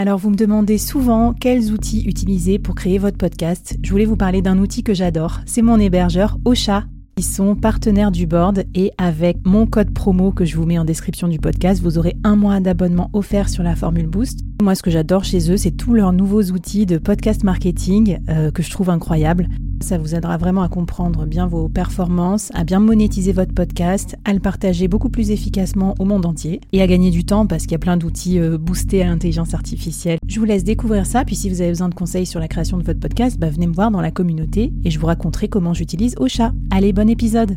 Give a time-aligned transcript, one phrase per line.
[0.00, 3.76] Alors vous me demandez souvent quels outils utiliser pour créer votre podcast.
[3.82, 5.40] Je voulais vous parler d'un outil que j'adore.
[5.44, 6.84] C'est mon hébergeur Ocha.
[7.16, 10.84] Ils sont partenaires du board et avec mon code promo que je vous mets en
[10.84, 14.44] description du podcast, vous aurez un mois d'abonnement offert sur la formule Boost.
[14.62, 18.52] Moi, ce que j'adore chez eux, c'est tous leurs nouveaux outils de podcast marketing euh,
[18.52, 19.48] que je trouve incroyables.
[19.80, 24.32] Ça vous aidera vraiment à comprendre bien vos performances, à bien monétiser votre podcast, à
[24.32, 27.72] le partager beaucoup plus efficacement au monde entier et à gagner du temps parce qu'il
[27.72, 30.18] y a plein d'outils euh, boostés à l'intelligence artificielle.
[30.26, 32.78] Je vous laisse découvrir ça, puis si vous avez besoin de conseils sur la création
[32.78, 35.74] de votre podcast, bah, venez me voir dans la communauté et je vous raconterai comment
[35.74, 36.52] j'utilise Ocha.
[36.70, 37.56] Allez, bon épisode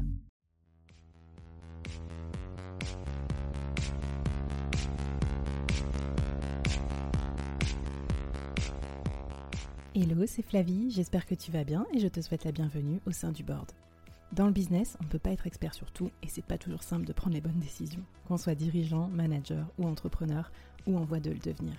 [10.28, 13.32] C'est Flavie, j'espère que tu vas bien et je te souhaite la bienvenue au sein
[13.32, 13.72] du board.
[14.34, 16.84] Dans le business, on ne peut pas être expert sur tout et c'est pas toujours
[16.84, 20.52] simple de prendre les bonnes décisions, qu'on soit dirigeant, manager ou entrepreneur
[20.86, 21.74] ou en voie de le devenir.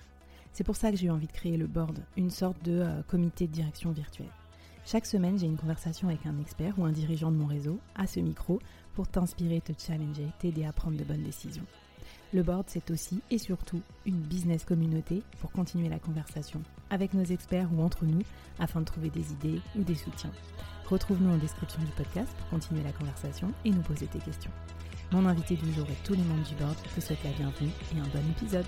[0.51, 3.01] C'est pour ça que j'ai eu envie de créer le board, une sorte de euh,
[3.03, 4.29] comité de direction virtuel.
[4.85, 8.07] Chaque semaine, j'ai une conversation avec un expert ou un dirigeant de mon réseau à
[8.07, 8.59] ce micro
[8.93, 11.65] pour t'inspirer, te challenger, t'aider à prendre de bonnes décisions.
[12.33, 17.23] Le board, c'est aussi et surtout une business communauté pour continuer la conversation avec nos
[17.23, 18.23] experts ou entre nous
[18.59, 20.31] afin de trouver des idées ou des soutiens.
[20.89, 24.51] Retrouve-nous en description du podcast pour continuer la conversation et nous poser tes questions.
[25.11, 27.99] Mon invité du jour et tous les membres du board te souhaitent la bienvenue et
[27.99, 28.65] un bon épisode.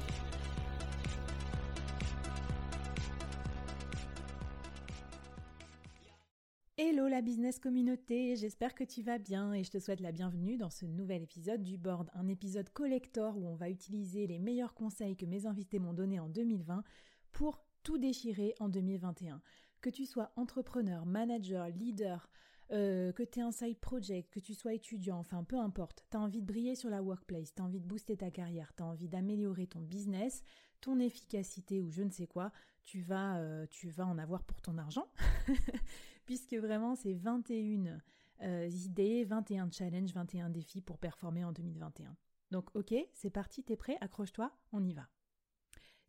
[6.78, 10.58] Hello la business communauté, j'espère que tu vas bien et je te souhaite la bienvenue
[10.58, 14.74] dans ce nouvel épisode du board, un épisode collector où on va utiliser les meilleurs
[14.74, 16.84] conseils que mes invités m'ont donnés en 2020
[17.32, 19.42] pour tout déchirer en 2021.
[19.80, 22.30] Que tu sois entrepreneur, manager, leader,
[22.72, 26.18] euh, que tu aies un side project, que tu sois étudiant, enfin peu importe, tu
[26.18, 28.84] as envie de briller sur la workplace, tu as envie de booster ta carrière, tu
[28.84, 30.44] as envie d'améliorer ton business,
[30.82, 32.52] ton efficacité ou je ne sais quoi,
[32.84, 35.08] tu vas, euh, tu vas en avoir pour ton argent.
[36.26, 38.00] puisque vraiment c'est 21
[38.42, 42.16] euh, idées, 21 challenges, 21 défis pour performer en 2021.
[42.52, 45.08] Donc ok, c'est parti, t'es prêt, accroche-toi, on y va.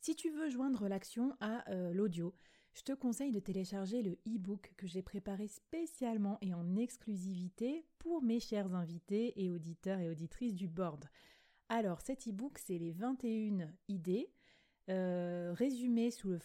[0.01, 2.35] Si tu veux joindre l'action à euh, l'audio,
[2.75, 8.23] je te conseille de télécharger le e-book que j'ai préparé spécialement et en exclusivité pour
[8.23, 11.07] mes chers invités et auditeurs et auditrices du board.
[11.69, 14.31] Alors cet e-book, c'est les 21 idées
[14.89, 16.39] euh, résumé sous, la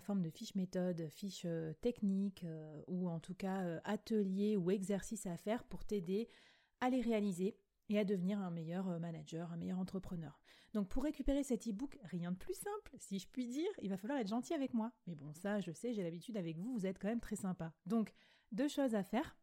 [0.00, 5.26] forme de fiches méthodes, fiches euh, techniques euh, ou en tout cas ateliers ou exercices
[5.26, 6.28] à faire pour t'aider
[6.80, 7.56] à les réaliser
[7.90, 10.40] et à devenir un meilleur manager, un meilleur entrepreneur.
[10.72, 13.96] Donc pour récupérer cet e-book, rien de plus simple, si je puis dire, il va
[13.96, 14.92] falloir être gentil avec moi.
[15.06, 17.72] Mais bon, ça, je sais, j'ai l'habitude avec vous, vous êtes quand même très sympa.
[17.86, 18.14] Donc,
[18.52, 19.37] deux choses à faire.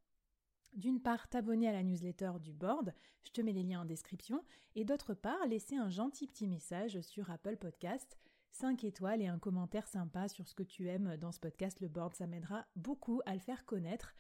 [0.76, 2.94] D'une part, t'abonner à la newsletter du board,
[3.24, 4.44] je te mets les liens en description,
[4.76, 8.18] et d'autre part, laisser un gentil petit message sur Apple Podcast,
[8.52, 11.88] 5 étoiles et un commentaire sympa sur ce que tu aimes dans ce podcast, le
[11.88, 14.14] board, ça m'aidera beaucoup à le faire connaître.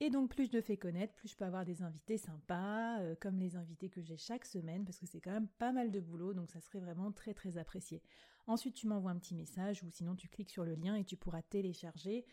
[0.00, 3.14] Et donc plus je le fais connaître, plus je peux avoir des invités sympas, euh,
[3.20, 6.00] comme les invités que j'ai chaque semaine, parce que c'est quand même pas mal de
[6.00, 8.02] boulot, donc ça serait vraiment très très apprécié.
[8.46, 11.18] Ensuite, tu m'envoies un petit message ou sinon tu cliques sur le lien et tu
[11.18, 12.24] pourras télécharger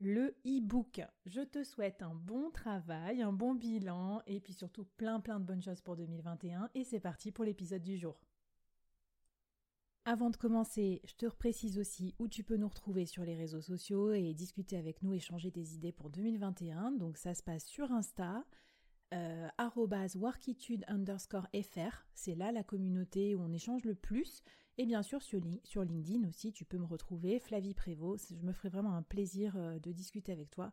[0.00, 1.02] le e-book.
[1.26, 5.44] Je te souhaite un bon travail, un bon bilan et puis surtout plein plein de
[5.44, 8.18] bonnes choses pour 2021 et c'est parti pour l'épisode du jour.
[10.06, 13.60] Avant de commencer, je te précise aussi où tu peux nous retrouver sur les réseaux
[13.60, 16.92] sociaux et discuter avec nous, échanger tes idées pour 2021.
[16.92, 18.44] Donc ça se passe sur Insta,
[19.14, 19.48] euh,
[20.88, 22.04] underscore fr.
[22.14, 24.42] C'est là la communauté où on échange le plus.
[24.78, 25.40] Et bien sûr, sur,
[25.84, 28.34] LinkedIn aussi, tu peux me retrouver, Flavie Prévost.
[28.34, 30.72] Je me ferai vraiment un plaisir euh, de discuter avec toi.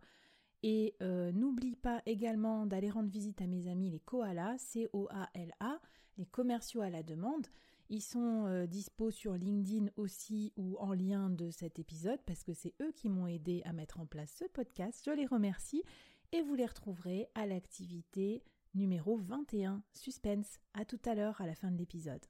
[0.64, 5.82] Et euh, n'oublie pas également d'aller rendre visite à mes amis les Koala, C-O-A-L-A,
[6.18, 7.48] les commerciaux à la demande.
[7.90, 12.54] Ils sont euh, dispo sur LinkedIn aussi ou en lien de cet épisode parce que
[12.54, 15.04] c'est eux qui m'ont aidé à mettre en place ce podcast.
[15.06, 15.84] Je les remercie
[16.32, 18.44] et vous les retrouverez à l'activité
[18.74, 20.60] numéro 21, Suspense.
[20.74, 22.26] À tout à l'heure à la fin de l'épisode.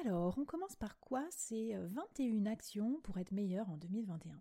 [0.00, 1.26] Alors, on commence par quoi?
[1.30, 4.40] C'est 21 euh, actions pour être meilleur en 2021.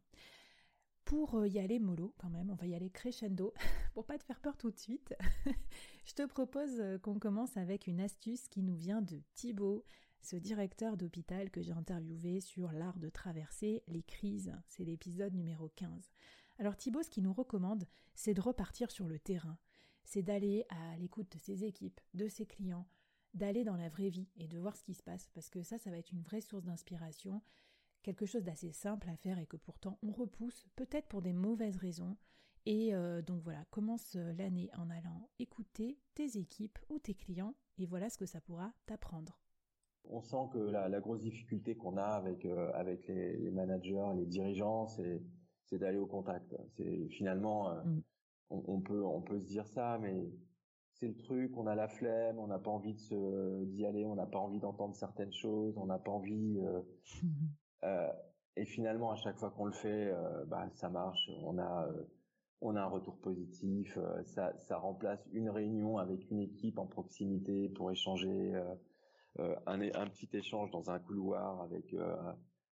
[1.06, 3.54] Pour euh, y aller mollo quand même, on va y aller crescendo
[3.94, 5.14] pour pas te faire peur tout de suite.
[6.06, 9.84] je te propose euh, qu'on commence avec une astuce qui nous vient de Thibaut,
[10.22, 14.54] ce directeur d'hôpital que j'ai interviewé sur l'art de traverser les crises.
[14.68, 16.12] C'est l'épisode numéro 15.
[16.60, 19.58] Alors Thibaut, ce qu'il nous recommande, c'est de repartir sur le terrain.
[20.04, 22.88] C'est d'aller à l'écoute de ses équipes, de ses clients,
[23.34, 25.78] d'aller dans la vraie vie et de voir ce qui se passe, parce que ça,
[25.78, 27.42] ça va être une vraie source d'inspiration,
[28.04, 31.78] quelque chose d'assez simple à faire et que pourtant on repousse, peut-être pour des mauvaises
[31.78, 32.18] raisons.
[32.66, 37.56] Et euh, donc voilà, commence euh, l'année en allant écouter tes équipes ou tes clients,
[37.78, 39.40] et voilà ce que ça pourra t'apprendre.
[40.04, 45.22] On sent que la, grosse difficulté qu'on a avec avec les, managers, les dirigeants, c'est
[45.72, 46.54] c'est d'aller au contact.
[46.76, 48.02] C'est finalement, mm.
[48.50, 50.30] on, peut on peut se dire ça, mais
[50.94, 54.16] c'est le truc, on a la flemme, on n'a pas envie de d'y aller, on
[54.16, 56.60] n'a pas envie d'entendre certaines choses, on n'a pas envie.
[57.84, 58.12] Euh,
[58.58, 61.32] et finalement, à chaque fois qu'on le fait, euh, bah, ça marche.
[61.42, 62.04] On a, euh,
[62.62, 63.98] on a un retour positif.
[64.26, 68.54] ça, ça remplace une réunion avec une équipe en proximité pour échanger.
[69.40, 71.96] Un, un, petit échange dans un couloir avec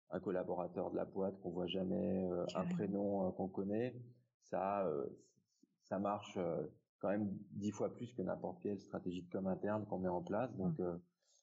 [0.09, 3.93] un collaborateur de la boîte qu'on voit jamais, un prénom qu'on connaît.
[4.43, 4.89] Ça,
[5.83, 6.39] ça marche
[6.99, 10.21] quand même dix fois plus que n'importe quelle stratégie de com interne qu'on met en
[10.21, 10.55] place.
[10.55, 10.79] Donc,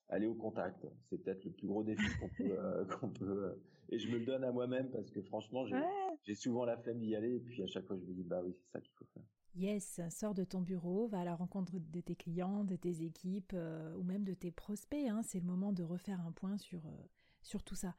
[0.09, 0.85] aller au contact.
[1.09, 4.17] C'est peut-être le plus gros défi qu'on peut, euh, qu'on peut euh, et je me
[4.17, 5.81] le donne à moi-même parce que franchement, j'ai,
[6.23, 8.41] j'ai souvent la flemme d'y aller et puis à chaque fois je me dis bah
[8.43, 9.23] oui, c'est ça qu'il faut faire.
[9.55, 13.53] Yes, sors de ton bureau, va à la rencontre de tes clients, de tes équipes
[13.53, 15.07] euh, ou même de tes prospects.
[15.07, 15.21] Hein.
[15.23, 16.81] C'est le moment de refaire un point sur,
[17.41, 17.95] sur tout ça.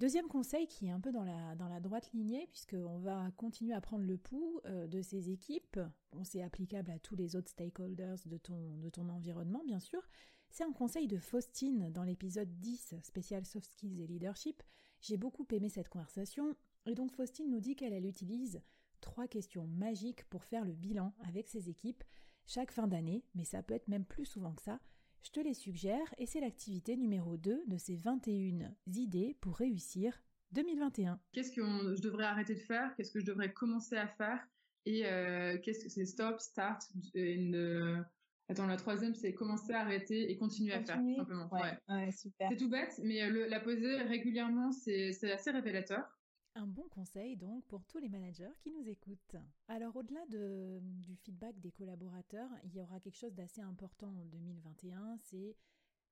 [0.00, 3.74] Deuxième conseil qui est un peu dans la, dans la droite lignée, puisqu'on va continuer
[3.74, 5.78] à prendre le pouls de ces équipes.
[6.12, 10.00] Bon, c'est applicable à tous les autres stakeholders de ton, de ton environnement, bien sûr.
[10.48, 14.62] C'est un conseil de Faustine dans l'épisode 10 spécial Soft Skills et Leadership.
[15.02, 16.56] J'ai beaucoup aimé cette conversation
[16.86, 18.62] et donc Faustine nous dit qu'elle utilise
[19.02, 22.04] trois questions magiques pour faire le bilan avec ses équipes
[22.46, 24.80] chaque fin d'année, mais ça peut être même plus souvent que ça.
[25.22, 30.22] Je te les suggère et c'est l'activité numéro 2 de ces 21 idées pour réussir
[30.52, 31.20] 2021.
[31.32, 32.94] Qu'est-ce que je devrais arrêter de faire?
[32.96, 34.46] Qu'est-ce que je devrais commencer à faire?
[34.86, 38.02] Et euh, qu'est-ce que c'est stop, start, and,
[38.50, 41.48] Attends, la troisième, c'est commencer, arrêter et continuer, à faire, simplement.
[41.52, 42.48] Ouais, super.
[42.50, 46.19] C'est tout bête, mais euh, la poser régulièrement, c'est assez révélateur.
[46.56, 49.36] Un bon conseil donc pour tous les managers qui nous écoutent.
[49.68, 54.24] Alors au-delà de, du feedback des collaborateurs, il y aura quelque chose d'assez important en
[54.24, 55.56] 2021, c'est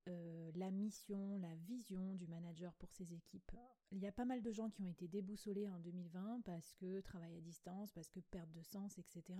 [0.07, 3.51] euh, la mission, la vision du manager pour ses équipes.
[3.91, 7.01] Il y a pas mal de gens qui ont été déboussolés en 2020 parce que
[7.01, 9.37] travail à distance, parce que perte de sens, etc.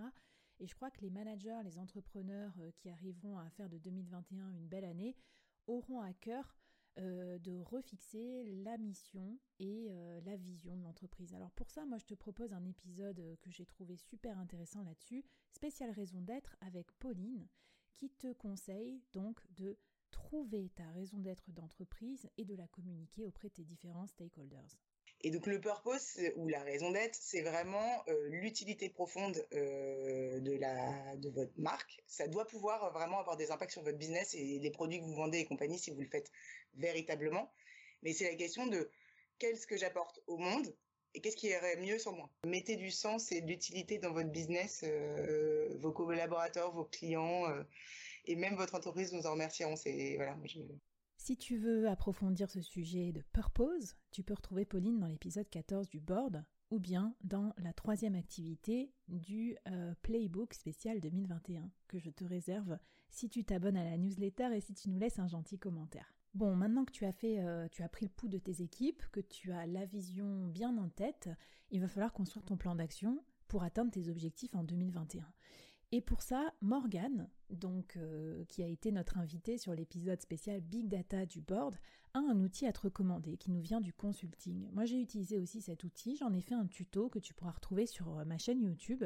[0.60, 4.50] Et je crois que les managers, les entrepreneurs euh, qui arriveront à faire de 2021
[4.50, 5.16] une belle année
[5.66, 6.59] auront à cœur
[6.98, 11.34] euh, de refixer la mission et euh, la vision de l'entreprise.
[11.34, 15.24] Alors pour ça, moi je te propose un épisode que j'ai trouvé super intéressant là-dessus,
[15.50, 17.48] spéciale raison d'être avec Pauline,
[17.94, 19.78] qui te conseille donc de
[20.12, 24.78] trouver ta raison d'être d'entreprise et de la communiquer auprès de tes différents stakeholders.
[25.22, 30.54] Et donc le purpose ou la raison d'être, c'est vraiment euh, l'utilité profonde euh, de
[30.54, 32.02] la de votre marque.
[32.08, 35.16] Ça doit pouvoir vraiment avoir des impacts sur votre business et les produits que vous
[35.16, 36.32] vendez et compagnie si vous le faites
[36.76, 37.52] véritablement.
[38.02, 38.90] Mais c'est la question de
[39.40, 40.74] qu'est-ce que j'apporte au monde
[41.14, 42.30] et qu'est-ce qui irait mieux sans moi.
[42.46, 47.46] Mettez du sens et de l'utilité dans votre business, euh, vos collaborateurs, vos clients
[48.24, 49.76] et même votre entreprise nous en remercieront.
[49.76, 50.38] C'est voilà,
[51.30, 55.88] si tu veux approfondir ce sujet de purpose, tu peux retrouver Pauline dans l'épisode 14
[55.88, 62.10] du board ou bien dans la troisième activité du euh, Playbook spécial 2021 que je
[62.10, 62.80] te réserve
[63.12, 66.16] si tu t'abonnes à la newsletter et si tu nous laisses un gentil commentaire.
[66.34, 69.04] Bon, maintenant que tu as fait, euh, tu as pris le pouls de tes équipes,
[69.12, 71.30] que tu as la vision bien en tête,
[71.70, 75.32] il va falloir construire ton plan d'action pour atteindre tes objectifs en 2021.
[75.92, 80.88] Et pour ça, Morgane, donc euh, qui a été notre invitée sur l'épisode spécial Big
[80.88, 81.76] Data du board,
[82.14, 84.70] a un outil à te recommander qui nous vient du consulting.
[84.72, 87.88] Moi, j'ai utilisé aussi cet outil, j'en ai fait un tuto que tu pourras retrouver
[87.88, 89.04] sur euh, ma chaîne YouTube.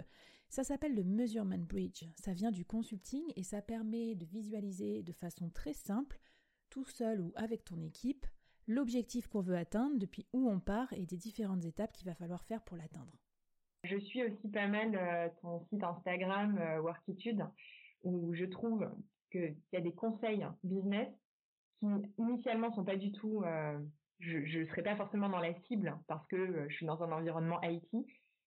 [0.49, 2.03] Ça s'appelle le Measurement Bridge.
[2.21, 6.19] Ça vient du consulting et ça permet de visualiser de façon très simple,
[6.69, 8.27] tout seul ou avec ton équipe,
[8.67, 12.43] l'objectif qu'on veut atteindre, depuis où on part et des différentes étapes qu'il va falloir
[12.43, 13.22] faire pour l'atteindre.
[13.83, 17.45] Je suis aussi pas mal euh, ton site Instagram euh, Workitude
[18.03, 18.89] où je trouve
[19.29, 21.09] qu'il y a des conseils business
[21.79, 21.87] qui
[22.17, 23.77] initialement sont pas du tout euh,
[24.19, 27.61] je ne serais pas forcément dans la cible parce que je suis dans un environnement
[27.61, 27.93] IT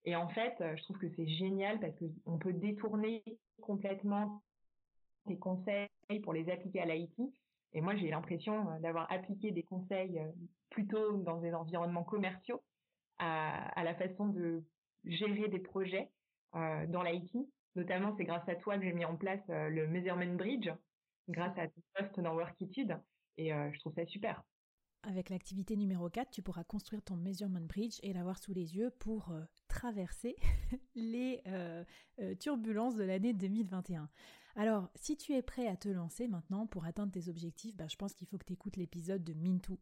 [0.06, 3.22] et en fait je trouve que c'est génial parce qu'on peut détourner
[3.60, 4.42] complètement
[5.26, 5.88] ces conseils
[6.22, 7.18] pour les appliquer à l'IT
[7.74, 10.18] et moi j'ai l'impression d'avoir appliqué des conseils
[10.70, 12.62] plutôt dans des environnements commerciaux
[13.18, 14.62] à la façon de
[15.06, 16.10] gérer des projets
[16.54, 17.36] euh, dans l'IT.
[17.74, 20.70] Notamment, c'est grâce à toi que j'ai mis en place euh, le Measurement Bridge,
[21.28, 22.96] grâce à ton poste dans Workitude.
[23.36, 24.42] Et euh, je trouve ça super.
[25.02, 28.90] Avec l'activité numéro 4, tu pourras construire ton Measurement Bridge et l'avoir sous les yeux
[28.98, 29.32] pour
[29.68, 30.34] traverser
[30.96, 31.42] les
[32.40, 34.08] turbulences de l'année 2021.
[34.56, 37.96] Alors, si tu es prêt à te lancer maintenant pour atteindre tes objectifs, bah, je
[37.96, 39.78] pense qu'il faut que tu écoutes l'épisode de Mintou.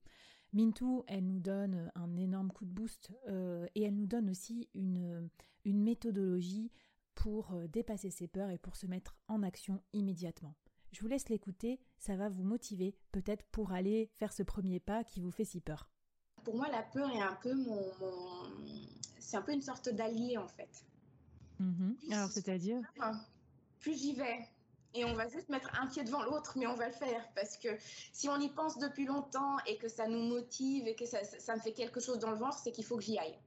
[0.54, 4.68] Mintou, elle nous donne un énorme coup de boost euh, et elle nous donne aussi
[4.75, 5.28] une,
[5.64, 6.70] méthodologie
[7.16, 10.54] pour euh, dépasser ses peurs et pour se mettre en action immédiatement.
[10.92, 15.02] Je vous laisse l'écouter, ça va vous motiver peut-être pour aller faire ce premier pas
[15.02, 15.90] qui vous fait si peur.
[16.44, 17.82] Pour moi, la peur est un peu mon,
[19.18, 20.84] c'est un peu une sorte d'allié en fait.
[21.61, 22.12] Mm-hmm.
[22.12, 22.80] Alors c'est-à-dire?
[23.80, 24.38] Plus j'y vais,
[24.94, 27.56] et on va juste mettre un pied devant l'autre, mais on va le faire parce
[27.56, 27.68] que
[28.12, 31.56] si on y pense depuis longtemps et que ça nous motive et que ça, ça
[31.56, 33.38] me fait quelque chose dans le ventre, c'est qu'il faut que j'y aille.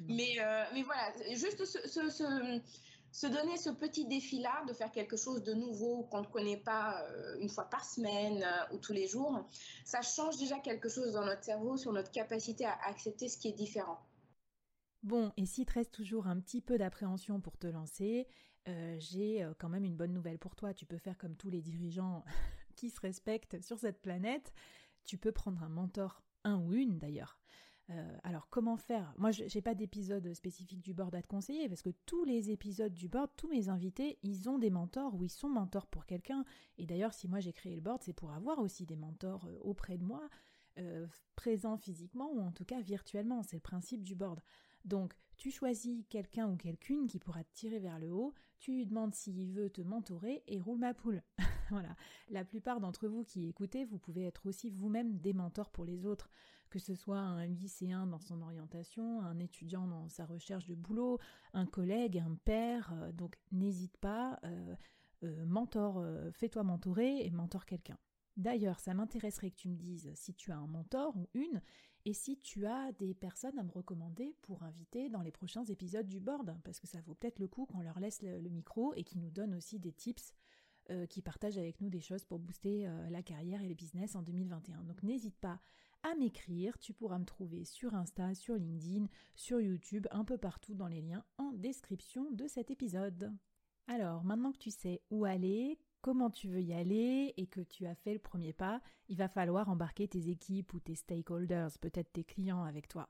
[0.00, 0.14] Mm.
[0.14, 2.60] Mais, euh, mais voilà, juste ce, ce,
[3.12, 7.02] se donner ce petit défi-là, de faire quelque chose de nouveau qu'on ne connaît pas
[7.02, 9.46] euh, une fois par semaine euh, ou tous les jours,
[9.84, 13.48] ça change déjà quelque chose dans notre cerveau sur notre capacité à accepter ce qui
[13.48, 13.98] est différent.
[15.02, 18.28] Bon, et s'il te reste toujours un petit peu d'appréhension pour te lancer,
[18.68, 20.74] euh, j'ai euh, quand même une bonne nouvelle pour toi.
[20.74, 22.24] Tu peux faire comme tous les dirigeants
[22.76, 24.52] qui se respectent sur cette planète.
[25.04, 27.38] Tu peux prendre un mentor, un ou une d'ailleurs.
[27.90, 29.12] Euh, alors comment faire?
[29.18, 32.50] Moi, je n'ai pas d'épisode spécifique du board à te conseiller parce que tous les
[32.50, 36.06] épisodes du board, tous mes invités, ils ont des mentors ou ils sont mentors pour
[36.06, 36.44] quelqu'un.
[36.78, 39.98] Et d'ailleurs, si moi j'ai créé le board, c'est pour avoir aussi des mentors auprès
[39.98, 40.28] de moi,
[41.34, 43.42] présents physiquement ou en tout cas virtuellement.
[43.42, 44.40] C'est le principe du board.
[44.84, 48.86] Donc, tu choisis quelqu'un ou quelqu'une qui pourra te tirer vers le haut, tu lui
[48.86, 51.20] demandes s'il veut te mentorer et roule ma poule.
[51.70, 51.96] voilà.
[52.30, 56.06] La plupart d'entre vous qui écoutez, vous pouvez être aussi vous-même des mentors pour les
[56.06, 56.30] autres,
[56.70, 61.18] que ce soit un lycéen dans son orientation, un étudiant dans sa recherche de boulot,
[61.54, 62.92] un collègue, un père.
[62.94, 64.76] Euh, donc, n'hésite pas, euh,
[65.24, 66.00] euh, mentor,
[66.32, 67.98] fais-toi mentorer et mentor quelqu'un.
[68.36, 71.60] D'ailleurs, ça m'intéresserait que tu me dises si tu as un mentor ou une
[72.04, 76.08] et si tu as des personnes à me recommander pour inviter dans les prochains épisodes
[76.08, 79.04] du board, parce que ça vaut peut-être le coup qu'on leur laisse le, micro et
[79.04, 80.34] qu'ils nous donnent aussi des tips,
[80.90, 84.16] euh, qui partagent avec nous des choses pour booster euh, la carrière et le business
[84.16, 84.82] en 2021.
[84.82, 85.60] Donc n'hésite pas
[86.02, 89.06] à m'écrire, tu pourras me trouver sur Insta, sur LinkedIn,
[89.36, 93.32] sur YouTube, un peu partout dans les liens en description de cet épisode.
[93.86, 97.86] Alors, maintenant que tu sais où aller, comment tu veux y aller et que tu
[97.86, 102.12] as fait le premier pas, il va falloir embarquer tes équipes ou tes stakeholders, peut-être
[102.12, 103.08] tes clients avec toi.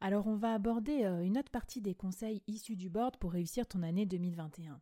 [0.00, 3.66] Alors on va aborder euh, une autre partie des conseils issus du board pour réussir
[3.68, 4.80] ton année 2021.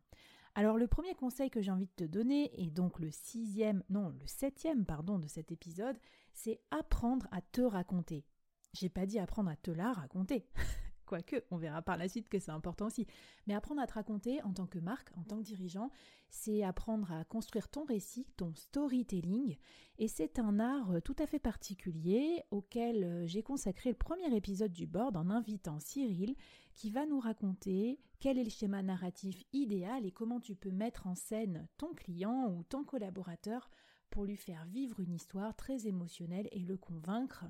[0.55, 4.09] Alors le premier conseil que j'ai envie de te donner, et donc le sixième, non
[4.09, 5.97] le septième pardon de cet épisode,
[6.33, 8.25] c'est apprendre à te raconter.
[8.73, 10.47] J'ai pas dit apprendre à te la raconter.
[11.09, 13.07] Quoique, on verra par la suite que c'est important aussi.
[13.47, 15.89] Mais apprendre à te raconter en tant que marque, en tant que dirigeant,
[16.29, 19.57] c'est apprendre à construire ton récit, ton storytelling.
[19.97, 24.31] Et c'est un art euh, tout à fait particulier auquel euh, j'ai consacré le premier
[24.35, 26.35] épisode du board en invitant Cyril
[26.75, 31.07] qui va nous raconter quel est le schéma narratif idéal et comment tu peux mettre
[31.07, 33.71] en scène ton client ou ton collaborateur
[34.11, 37.45] pour lui faire vivre une histoire très émotionnelle et le convaincre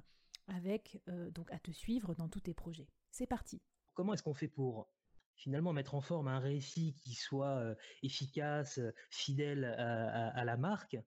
[0.47, 2.87] avec euh, donc à te suivre dans tous tes projets.
[3.11, 3.61] C'est parti.
[3.93, 4.89] Comment est-ce qu'on fait pour
[5.35, 10.97] finalement mettre en forme un récit qui soit euh, efficace, euh, fidèle à, la marque?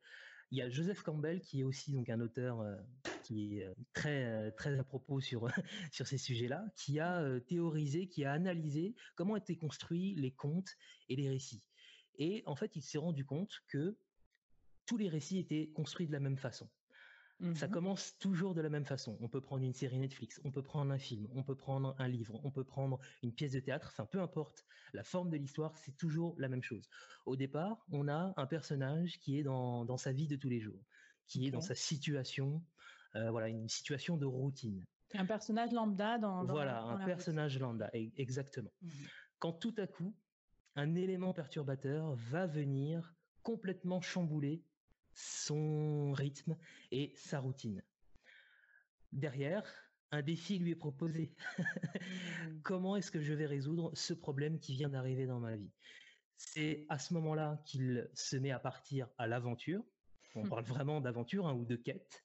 [0.50, 2.76] Il y a Joseph Campbell qui est aussi donc un auteur euh,
[3.22, 5.48] qui est très très à propos sur
[5.92, 10.76] sur ces sujets-là, qui a théorisé, qui a analysé comment étaient construits les contes
[11.08, 11.66] et les récits.
[12.16, 13.96] Et en fait, il s'est rendu compte que
[14.86, 16.68] tous les récits étaient construits de la même façon.
[17.54, 19.18] Ça mmh commence toujours de la même façon.
[19.20, 22.06] On peut prendre une série Netflix, on peut prendre un film, on peut prendre un
[22.06, 25.76] livre, on peut prendre une pièce de théâtre, enfin peu importe la forme de l'histoire,
[25.76, 26.88] c'est toujours la même chose.
[27.26, 30.60] Au départ, on a un personnage qui est dans, dans sa vie de tous les
[30.60, 30.84] jours,
[31.26, 32.62] qui est dans sa situation,
[33.16, 34.84] euh, voilà, une situation de routine.
[35.14, 36.44] Un personnage lambda dans.
[36.44, 38.72] voilà, un personnage lambda, e, exactement.
[38.82, 38.88] Mmh
[39.40, 40.14] Quand tout à coup,
[40.76, 44.64] un élément perturbateur va venir complètement chambouler
[45.14, 46.56] son rythme
[46.90, 47.82] et sa routine.
[49.12, 49.64] Derrière,
[50.10, 51.34] un défi lui est proposé.
[51.58, 51.62] Mmh.
[52.62, 55.72] Comment est-ce que je vais résoudre ce problème qui vient d'arriver dans ma vie?
[56.36, 59.82] C'est à ce moment-là qu'il se met à partir à l'aventure.
[60.34, 60.48] On mmh.
[60.48, 62.24] parle vraiment d'aventure hein, ou de quête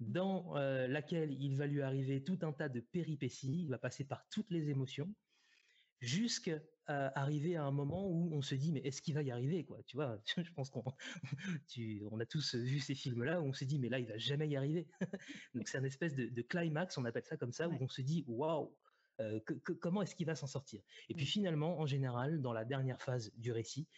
[0.00, 4.04] dans euh, laquelle il va lui arriver tout un tas de péripéties, il va passer
[4.04, 5.12] par toutes les émotions,
[6.00, 9.64] jusqu'à arriver à un moment où on se dit mais est-ce qu'il va y arriver
[9.64, 10.18] quoi tu vois?
[10.36, 10.84] Je pense qu'on
[12.10, 14.18] on a tous vu ces films là où on se dit mais là il va
[14.18, 14.86] jamais y arriver
[15.54, 18.24] donc c'est un espèce de, climax on appelle ça comme ça où on se dit
[18.26, 18.74] waouh
[19.20, 19.40] euh,
[19.80, 20.82] comment est-ce qu'il va s'en sortir?
[21.08, 21.28] Et puis mmh.
[21.28, 23.88] finalement en général dans la dernière phase du récit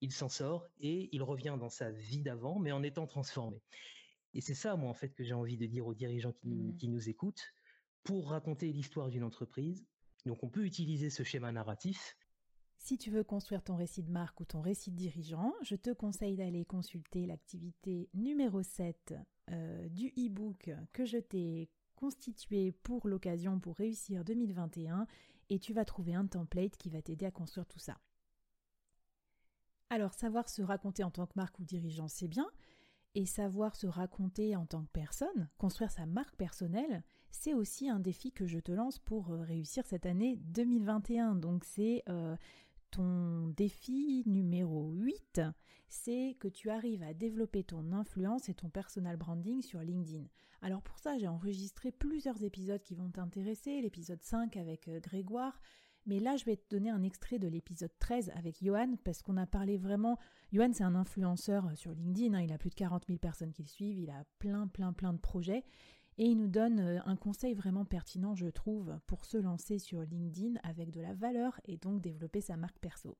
[0.00, 3.60] il s'en sort et il revient dans sa vie d'avant mais en étant transformé
[4.32, 6.76] et c'est ça moi en fait que j'ai envie de dire aux dirigeants qui, mmh.
[6.76, 7.52] qui nous écoutent
[8.02, 9.84] pour raconter l'histoire d'une entreprise
[10.26, 12.16] donc on peut utiliser ce schéma narratif.
[12.82, 15.90] Si tu veux construire ton récit de marque ou ton récit de dirigeant, je te
[15.90, 19.14] conseille d'aller consulter l'activité numéro 7
[19.50, 25.06] euh, du e-book que je t'ai constitué pour l'occasion pour réussir 2021
[25.50, 27.98] et tu vas trouver un template qui va t'aider à construire tout ça.
[29.90, 32.50] Alors, savoir se raconter en tant que marque ou dirigeant, c'est bien.
[33.14, 38.00] Et savoir se raconter en tant que personne, construire sa marque personnelle, c'est aussi un
[38.00, 41.34] défi que je te lance pour euh, réussir cette année 2021.
[41.34, 42.36] Donc c'est euh,
[42.90, 45.40] ton défi numéro 8,
[45.88, 50.24] c'est que tu arrives à développer ton influence et ton personal branding sur LinkedIn.
[50.62, 55.60] Alors pour ça, j'ai enregistré plusieurs épisodes qui vont t'intéresser, l'épisode 5 avec euh, Grégoire,
[56.06, 59.36] mais là, je vais te donner un extrait de l'épisode 13 avec Johan, parce qu'on
[59.36, 60.18] a parlé vraiment.
[60.52, 63.62] Johan, c'est un influenceur sur LinkedIn, hein, il a plus de 40 000 personnes qui
[63.62, 65.64] le suivent, il a plein, plein, plein de projets.
[66.20, 70.02] Et il nous donne euh, un conseil vraiment pertinent, je trouve, pour se lancer sur
[70.02, 73.16] LinkedIn avec de la valeur et donc développer sa marque perso.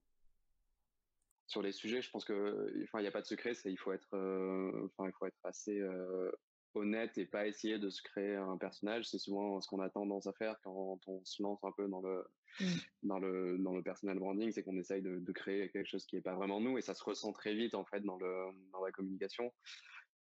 [1.47, 3.79] Sur les sujets, je pense que, enfin, il n'y a pas de secret, c'est il
[3.79, 6.31] faut être, euh, enfin, il faut être assez euh,
[6.75, 9.09] honnête et pas essayer de se créer un personnage.
[9.09, 12.03] C'est souvent ce qu'on a tendance à faire quand on se lance un peu dans
[12.03, 12.23] le,
[12.61, 12.65] mmh.
[13.05, 16.17] dans le, dans le personal branding, c'est qu'on essaye de, de, créer quelque chose qui
[16.17, 18.85] n'est pas vraiment nous et ça se ressent très vite en fait dans le, dans
[18.85, 19.51] la communication.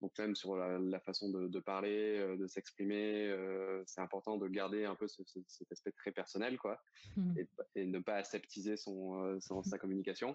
[0.00, 4.84] Donc même sur la, façon de, parler, euh, de s'exprimer, euh, c'est important de garder
[4.84, 6.82] un peu cet aspect très personnel, quoi,
[7.16, 7.40] mmh.
[7.74, 10.34] et, ne pas aseptiser son, euh, son, sa communication.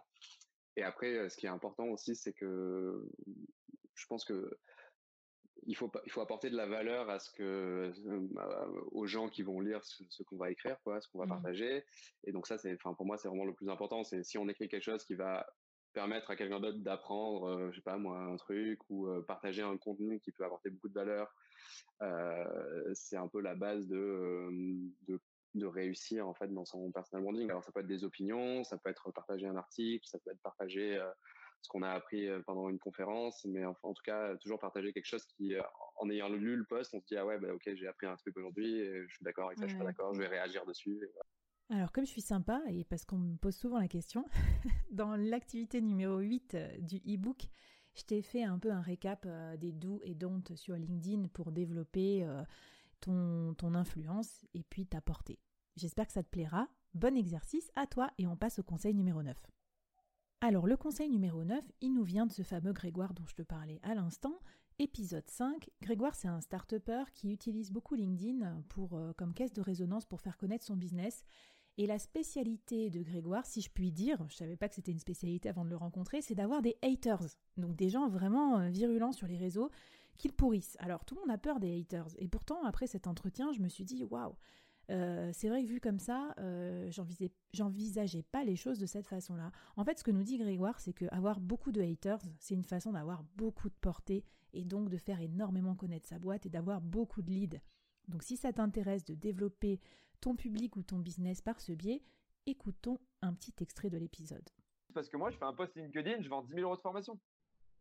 [0.78, 3.08] Et après, ce qui est important aussi, c'est que
[3.96, 4.58] je pense que
[5.68, 7.92] il faut il faut apporter de la valeur à ce que
[8.92, 11.30] aux gens qui vont lire ce, qu'on va écrire quoi ce qu'on va mmh.
[11.30, 11.86] partager
[12.26, 14.48] et donc ça c'est enfin pour moi c'est vraiment le plus important c'est si on
[14.48, 15.48] écrit quelque chose qui va
[15.96, 19.64] permettre à quelqu'un d'autre d'apprendre, euh, je sais pas moi, un truc ou euh, partager
[19.64, 21.34] un contenu qui peut apporter beaucoup de valeur.
[22.02, 24.50] Euh, c'est un peu la base de,
[25.08, 25.20] de,
[25.56, 27.50] de réussir en fait dans son personal branding.
[27.50, 30.42] Alors ça peut être des opinions, ça peut être partager un article, ça peut être
[30.42, 31.02] partager
[31.62, 35.08] ce qu'on a appris pendant une conférence, mais enfin, en tout cas toujours partager quelque
[35.08, 35.56] chose qui,
[35.96, 38.18] en ayant lu le post, on se dit ah ouais bah ok j'ai appris un
[38.18, 41.00] truc aujourd'hui, je suis d'accord avec ça, je suis pas d'accord, je vais réagir dessus.
[41.70, 44.26] Alors, comme je suis sympa, et parce qu'on me pose souvent la question,
[44.92, 47.48] dans l'activité numéro 8 euh, du e-book,
[47.96, 51.52] je t'ai fait un peu un récap euh, des do's et don'ts sur LinkedIn pour
[51.52, 52.44] développer euh,
[53.02, 55.40] ton, ton influence et puis ta portée.
[55.76, 56.68] J'espère que ça te plaira.
[56.94, 59.36] Bon exercice à toi et on passe au conseil numéro 9.
[60.42, 63.42] Alors, le conseil numéro 9, il nous vient de ce fameux Grégoire dont je te
[63.42, 64.40] parlais à l'instant.
[64.78, 65.70] Épisode 5.
[65.82, 66.76] Grégoire, c'est un start
[67.14, 71.24] qui utilise beaucoup LinkedIn pour, comme caisse de résonance pour faire connaître son business
[71.78, 75.00] et la spécialité de Grégoire, si je puis dire, je savais pas que c'était une
[75.00, 77.36] spécialité avant de le rencontrer, c'est d'avoir des haters.
[77.58, 79.70] Donc des gens vraiment euh, virulents sur les réseaux
[80.18, 80.78] qui le pourrissent.
[80.80, 82.08] Alors tout le monde a peur des haters.
[82.18, 84.36] Et pourtant, après cet entretien, je me suis dit, waouh,
[84.90, 86.90] euh, c'est vrai que vu comme ça, euh,
[87.52, 89.52] j'envisageais pas les choses de cette façon-là.
[89.76, 92.94] En fait, ce que nous dit Grégoire, c'est qu'avoir beaucoup de haters, c'est une façon
[92.94, 94.24] d'avoir beaucoup de portée
[94.56, 97.60] et donc de faire énormément connaître sa boîte et d'avoir beaucoup de leads.
[98.08, 99.80] Donc si ça t'intéresse de développer
[100.22, 102.02] ton public ou ton business par ce biais,
[102.46, 104.48] écoutons un petit extrait de l'épisode.
[104.94, 107.20] Parce que moi, je fais un post LinkedIn, je vends 10 000 euros de formation.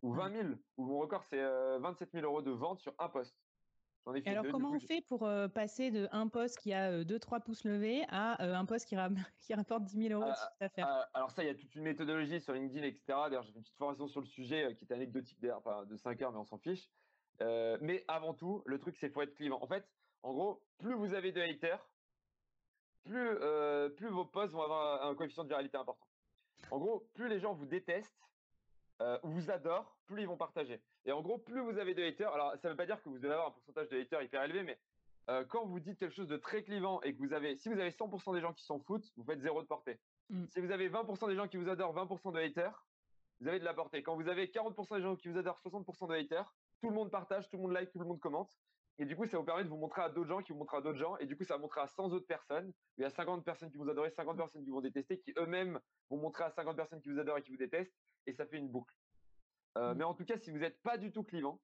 [0.03, 0.49] Ou 20 000.
[0.77, 3.35] Ou mon record, c'est 27 euh, 000 euros de vente sur un post.
[4.27, 7.64] Alors, comment on fait pour euh, passer de un poste qui a 2-3 euh, pouces
[7.64, 8.97] levés à un poste qui,
[9.40, 11.09] qui, rapporte 10 000 euros de chiffre d'affaires?
[11.14, 13.03] Alors ça, il y a toute une méthodologie sur LinkedIn, etc.
[13.09, 16.21] D'ailleurs, j'ai fait une petite formation sur le sujet qui est anecdotique d'ailleurs, de 5
[16.23, 16.88] heures, mais on s'en fiche.
[17.40, 19.62] mais avant tout, le truc, c'est qu'il faut être clivant.
[19.62, 19.88] En fait,
[20.23, 21.87] en gros, plus vous avez de haters,
[23.05, 26.07] plus, euh, plus vos posts vont avoir un coefficient de viralité important.
[26.71, 28.19] En gros, plus les gens vous détestent
[29.00, 30.80] euh, ou vous adorent, plus ils vont partager.
[31.04, 33.09] Et en gros, plus vous avez de haters, alors ça ne veut pas dire que
[33.09, 34.78] vous allez avoir un pourcentage de haters hyper élevé, mais
[35.30, 37.78] euh, quand vous dites quelque chose de très clivant et que vous avez, si vous
[37.78, 39.98] avez 100% des gens qui s'en foutent, vous faites zéro de portée.
[40.30, 40.46] Mm.
[40.48, 42.87] Si vous avez 20% des gens qui vous adorent, 20% de haters,
[43.40, 44.02] vous avez de la portée.
[44.02, 47.11] Quand vous avez 40% des gens qui vous adorent, 60% de haters, tout le monde
[47.11, 48.52] partage, tout le monde like, tout le monde commente.
[48.98, 50.74] Et du coup, ça vous permet de vous montrer à d'autres gens qui vous montrent
[50.74, 51.16] à d'autres gens.
[51.16, 52.72] Et du coup, ça va montrer à 100 autres personnes.
[52.96, 55.80] Il y a 50 personnes qui vous adorent, 50 personnes qui vous détester, qui eux-mêmes
[56.11, 57.96] vont montrer à 50 personnes qui vous adorent et qui vous détestent.
[58.27, 58.95] Et ça fait une boucle.
[59.77, 59.99] Euh, mmh.
[59.99, 61.61] Mais en tout cas, si vous n'êtes pas du tout clivant,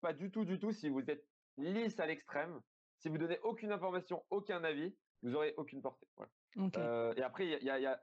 [0.00, 1.26] pas du tout, du tout, si vous êtes
[1.58, 2.60] lisse à l'extrême,
[2.98, 6.06] si vous donnez aucune information, aucun avis, vous aurez aucune portée.
[6.76, 8.02] Euh, et après, il y a,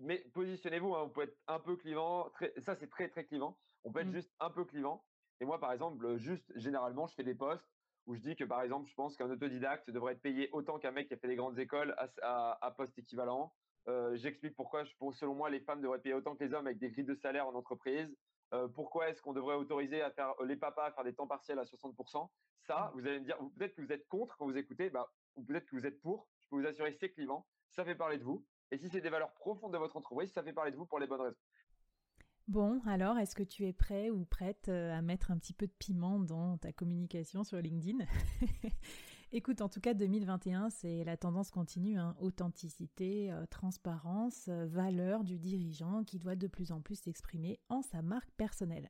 [0.00, 0.94] mais positionnez-vous.
[0.94, 2.30] Hein, vous pouvez être un peu clivant.
[2.58, 3.58] ça, c'est très très clivant.
[3.84, 4.14] On peut être mmh.
[4.14, 5.04] juste un peu clivant.
[5.40, 7.70] Et moi, par exemple, juste généralement, je fais des posts
[8.06, 10.92] où je dis que par exemple, je pense qu'un autodidacte devrait être payé autant qu'un
[10.92, 13.52] mec qui a fait des grandes écoles à, poste équivalent.
[13.88, 16.90] Euh, j'explique pourquoi, selon moi, les femmes devraient payer autant que les hommes avec des
[16.90, 18.14] grilles de salaire en entreprise.
[18.52, 21.58] Euh, pourquoi est-ce qu'on devrait autoriser à faire les papas à faire des temps partiels
[21.58, 22.28] à 60%
[22.66, 25.42] Ça, vous allez me dire, peut-être que vous êtes contre quand vous écoutez, bah, ou
[25.42, 26.28] peut-être que vous êtes pour.
[26.40, 27.46] Je peux vous assurer, c'est clivant.
[27.70, 28.44] Ça fait parler de vous.
[28.70, 30.98] Et si c'est des valeurs profondes de votre entreprise, ça fait parler de vous pour
[30.98, 31.36] les bonnes raisons.
[32.48, 35.66] Bon, alors, est-ce que tu es prêt ou prête euh, à mettre un petit peu
[35.66, 38.04] de piment dans ta communication sur LinkedIn?
[39.32, 41.98] Écoute, en tout cas, 2021, c'est la tendance continue.
[41.98, 42.16] Hein.
[42.20, 47.82] Authenticité, euh, transparence, euh, valeur du dirigeant qui doit de plus en plus s'exprimer en
[47.82, 48.88] sa marque personnelle.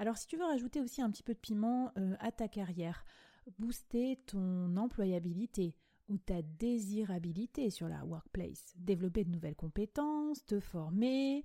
[0.00, 3.04] Alors, si tu veux rajouter aussi un petit peu de piment euh, à ta carrière,
[3.58, 5.76] booster ton employabilité
[6.08, 11.44] ou ta désirabilité sur la workplace, développer de nouvelles compétences, te former,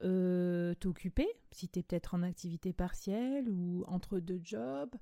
[0.00, 4.94] t'occuper, si tu es peut-être en activité partielle ou entre deux jobs,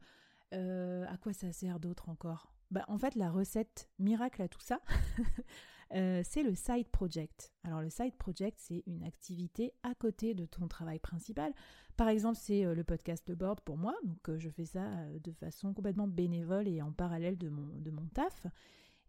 [0.52, 2.52] à quoi ça sert d'autre encore?
[2.70, 4.80] Bah, en fait, la recette miracle à tout ça,
[5.94, 7.54] euh, c'est le side project.
[7.64, 11.52] Alors, le side project, c'est une activité à côté de ton travail principal.
[11.96, 13.94] Par exemple, c'est euh, le podcast de Board pour moi.
[14.04, 14.86] Donc, euh, je fais ça
[15.22, 18.46] de façon complètement bénévole et en parallèle de mon, de mon taf.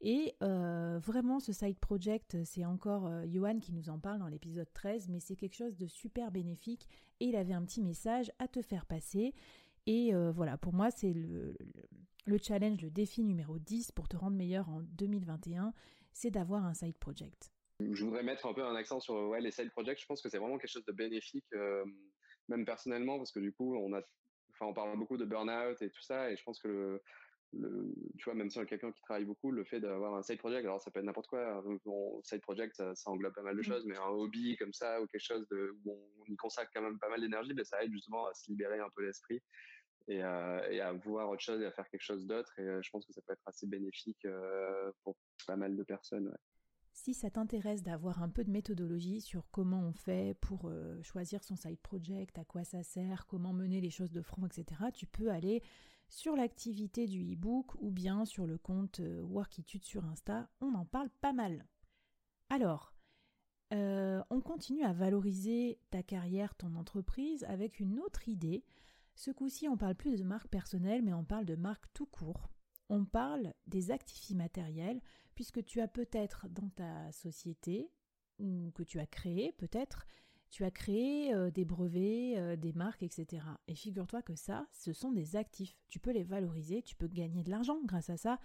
[0.01, 5.09] Et vraiment, ce side project, c'est encore Johan qui nous en parle dans l'épisode 13,
[5.09, 6.87] mais c'est quelque chose de super bénéfique
[7.19, 9.33] et il avait un petit message à te faire passer.
[9.87, 11.83] Et voilà, pour moi, c'est le, le
[12.37, 15.73] challenge, le défi numéro 10 pour te rendre meilleur en 2021,
[16.13, 17.51] c'est d'avoir un side project.
[17.79, 19.99] Je voudrais mettre un peu un accent sur ouais, les side projects.
[20.01, 21.85] Je pense que c'est vraiment quelque chose de bénéfique, euh,
[22.49, 24.01] même personnellement, parce que du coup, on a,
[24.51, 27.01] enfin, on parle beaucoup de burn-out et tout ça, et je pense que le,
[27.53, 30.21] le, tu vois, même si on est quelqu'un qui travaille beaucoup, le fait d'avoir un
[30.21, 31.63] side project, alors ça peut être n'importe quoi.
[31.85, 33.63] Bon, side project, ça, englobe pas mal de mm.
[33.63, 36.81] choses, mais un hobby comme ça ou quelque chose de, où on, y consacre quand
[36.81, 39.41] même pas mal d'énergie, ben ça aide justement à se libérer un peu l'esprit
[40.09, 40.21] et,
[40.81, 42.51] à voir autre chose et à faire quelque chose d'autre.
[42.59, 45.83] Et euh, je pense que ça peut être assez bénéfique euh, pour pas mal de
[45.83, 46.35] personnes.
[46.91, 51.43] Si ça t'intéresse d'avoir un peu de méthodologie sur comment on fait pour euh, choisir
[51.43, 55.05] son side project, à quoi ça sert, comment mener les choses de front, etc., tu
[55.05, 55.61] peux aller
[56.09, 60.49] sur l'activité du e-book ou bien sur le compte Workitude sur Insta.
[60.59, 61.67] On en parle pas mal.
[62.49, 62.95] Alors,
[63.71, 68.63] on continue à valoriser ta carrière, ton entreprise avec une autre idée
[69.19, 72.49] ce coup-ci, on parle plus de marque personnelle, mais on parle de marque tout court.
[72.87, 75.01] On parle des actifs immatériels,
[75.35, 77.91] puisque tu as peut-être dans ta société,
[78.39, 80.07] ou que tu as créé peut-être,
[80.49, 83.43] tu as créé euh, des brevets, euh, des marques, etc.
[83.67, 85.75] Et figure-toi que ça, ce sont des actifs.
[85.89, 88.39] Tu peux les valoriser, tu peux gagner de l'argent grâce à ça.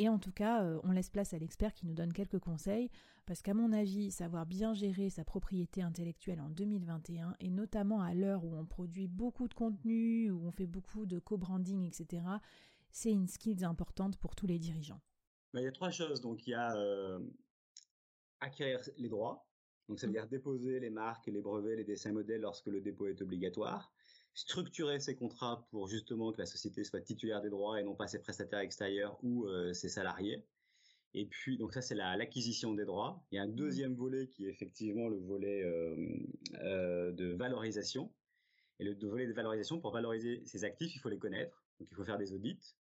[0.00, 2.90] Et en tout cas, euh, on laisse place à l'expert qui nous donne quelques conseils,
[3.26, 8.14] parce qu'à mon avis, savoir bien gérer sa propriété intellectuelle en 2021, et notamment à
[8.14, 12.22] l'heure où on produit beaucoup de contenu, où on fait beaucoup de co-branding, etc.,
[12.90, 15.02] c'est une skill importante pour tous les dirigeants.
[15.52, 16.22] Bah, il y a trois choses.
[16.22, 17.20] Donc, il y a euh,
[18.40, 19.46] acquérir les droits.
[19.90, 20.14] Donc, ça veut mmh.
[20.14, 23.92] dire déposer les marques, les brevets, les dessins modèles lorsque le dépôt est obligatoire
[24.40, 28.06] structurer ces contrats pour justement que la société soit titulaire des droits et non pas
[28.06, 30.42] ses prestataires extérieurs ou euh, ses salariés.
[31.12, 33.22] Et puis, donc ça, c'est l'acquisition des droits.
[33.30, 33.54] Il y a un mmh.
[33.54, 35.94] deuxième volet qui est effectivement le volet euh,
[36.62, 38.10] euh, de valorisation.
[38.78, 41.62] Et le volet de valorisation, pour valoriser ces actifs, il faut les connaître.
[41.78, 42.76] Donc, il faut faire des audits.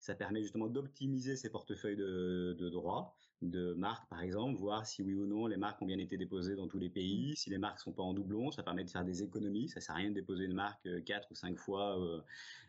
[0.00, 5.02] Ça permet justement d'optimiser ces portefeuilles de, de droits de marques, par exemple, voir si
[5.02, 7.34] oui ou non les marques ont bien été déposées dans tous les pays.
[7.36, 9.68] Si les marques sont pas en doublon, ça permet de faire des économies.
[9.68, 12.20] Ça sert à rien de déposer une marque euh, quatre ou cinq fois euh,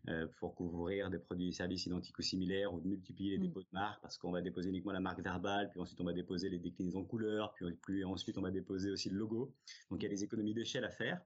[0.09, 3.41] euh, pour couvrir des produits et services identiques ou similaires ou de multiplier les mm.
[3.41, 6.13] dépôts de marques parce qu'on va déposer uniquement la marque verbale, puis ensuite on va
[6.13, 9.51] déposer les déclinaisons couleurs, puis, puis ensuite on va déposer aussi le logo.
[9.89, 11.19] Donc il y a des économies d'échelle à faire.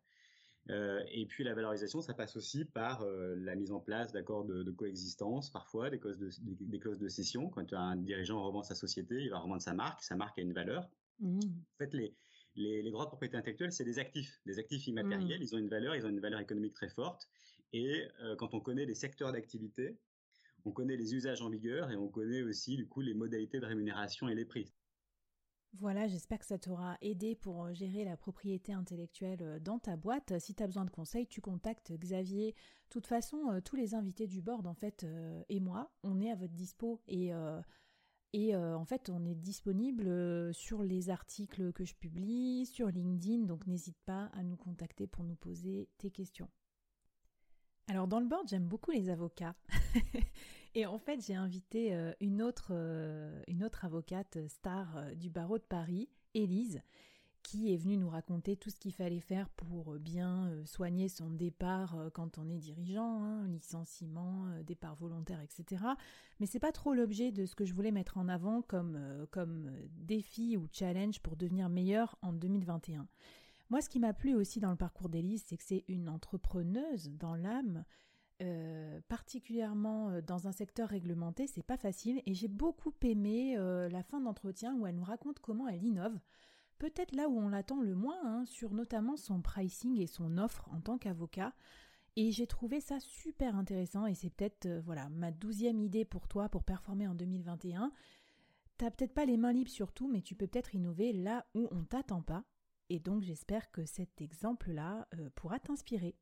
[0.69, 4.45] Euh, et puis la valorisation, ça passe aussi par euh, la mise en place d'accords
[4.45, 7.49] de, coexistence, parfois des clauses de, des, clauses de cession.
[7.49, 10.53] Quand un dirigeant revend sa société, il va revendre sa marque, sa marque a une
[10.53, 10.89] valeur.
[11.19, 11.39] Mmh.
[11.39, 12.15] En fait, les,
[12.55, 15.39] les, droits de propriété intellectuelle, c'est des actifs, des actifs immatériels.
[15.39, 15.43] Mmh.
[15.43, 17.27] Ils ont une valeur, ils ont une valeur économique très forte.
[17.73, 19.97] Et euh, quand on connaît les secteurs d'activité,
[20.65, 23.65] on connaît les usages en vigueur et on connaît aussi du coup les modalités de
[23.65, 24.71] rémunération et les prix.
[25.79, 29.95] Voilà, j'espère que ça t'aura aidé pour euh, gérer la propriété intellectuelle euh, dans ta
[29.95, 30.37] boîte.
[30.39, 32.51] Si tu as besoin de conseils, tu contactes Xavier.
[32.51, 35.05] De toute façon, euh, tous les invités du board, en fait,
[35.49, 37.01] et moi, on est à votre dispo.
[37.07, 37.33] Et
[38.55, 43.45] en fait, on est disponible sur les articles que je publie, sur LinkedIn.
[43.45, 46.49] Donc, n'hésite pas à nous contacter pour nous poser tes questions.
[47.87, 49.55] Alors, dans le board, j'aime beaucoup les avocats.
[50.75, 55.29] Et en fait, j'ai invité euh, une, autre, euh, une autre avocate star euh, du
[55.29, 56.81] barreau de Paris, Élise,
[57.43, 61.97] qui est venue nous raconter tout ce qu'il fallait faire pour bien soigner son départ
[62.13, 65.83] quand on est dirigeant, hein, licenciement, départ volontaire, etc.
[66.39, 69.69] Mais c'est pas trop l'objet de ce que je voulais mettre en avant comme, comme
[69.91, 73.05] défi ou challenge pour devenir meilleur en 2021.
[73.69, 77.11] Moi, ce qui m'a plu aussi dans le parcours d'Élise, c'est que c'est une entrepreneuse
[77.11, 77.83] dans l'âme
[78.43, 82.21] euh, particulièrement euh, dans un secteur réglementé, c'est pas facile.
[82.25, 86.19] Et j'ai beaucoup aimé euh, la fin d'entretien où elle nous raconte comment elle innove.
[86.77, 90.67] Peut-être là où on l'attend le moins, hein, sur notamment son pricing et son offre
[90.73, 91.53] en tant qu'avocat.
[92.15, 96.49] Et j'ai trouvé ça super intéressant et c'est peut-être voilà ma douzième idée pour toi
[96.49, 97.91] pour performer en 2021.
[98.77, 101.67] T'as peut-être pas les mains libres sur tout, mais tu peux peut-être innover là où
[101.71, 102.43] on t'attend pas.
[102.89, 106.15] Et donc j'espère que cet exemple-là pourra t'inspirer.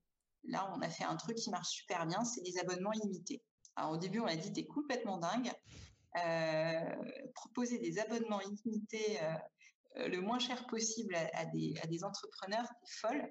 [0.45, 3.43] Là, on a fait un truc qui marche super bien, c'est des abonnements illimités.
[3.75, 5.51] Alors au début, on a dit t'es complètement dingue.
[6.17, 6.95] Euh,
[7.36, 12.67] proposer des abonnements illimités euh, le moins cher possible à, des, à des, entrepreneurs,
[12.99, 13.30] folles.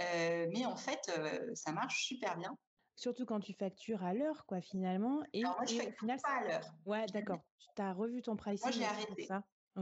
[0.00, 1.10] Euh, mais en fait,
[1.54, 2.56] ça marche super bien.
[2.96, 5.22] Surtout quand tu factures à l'heure, quoi, finalement.
[5.32, 6.74] Et, moi, je facture final, pas à l'heure.
[6.84, 7.40] Ouais, d'accord.
[7.76, 8.62] Tu as revu ton pricing.
[8.62, 9.28] Moi, j'ai arrêté.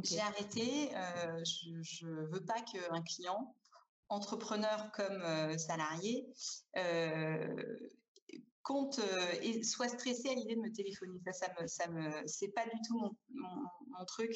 [0.03, 0.91] J'ai arrêté.
[1.45, 3.55] je ne veux pas qu'un client,
[4.09, 6.27] entrepreneur comme salarié,
[8.69, 11.19] compte euh, et soit stressé à l'idée de me téléphoner.
[11.25, 14.31] Ça, ça me, ça me, c'est pas du tout mon, truc.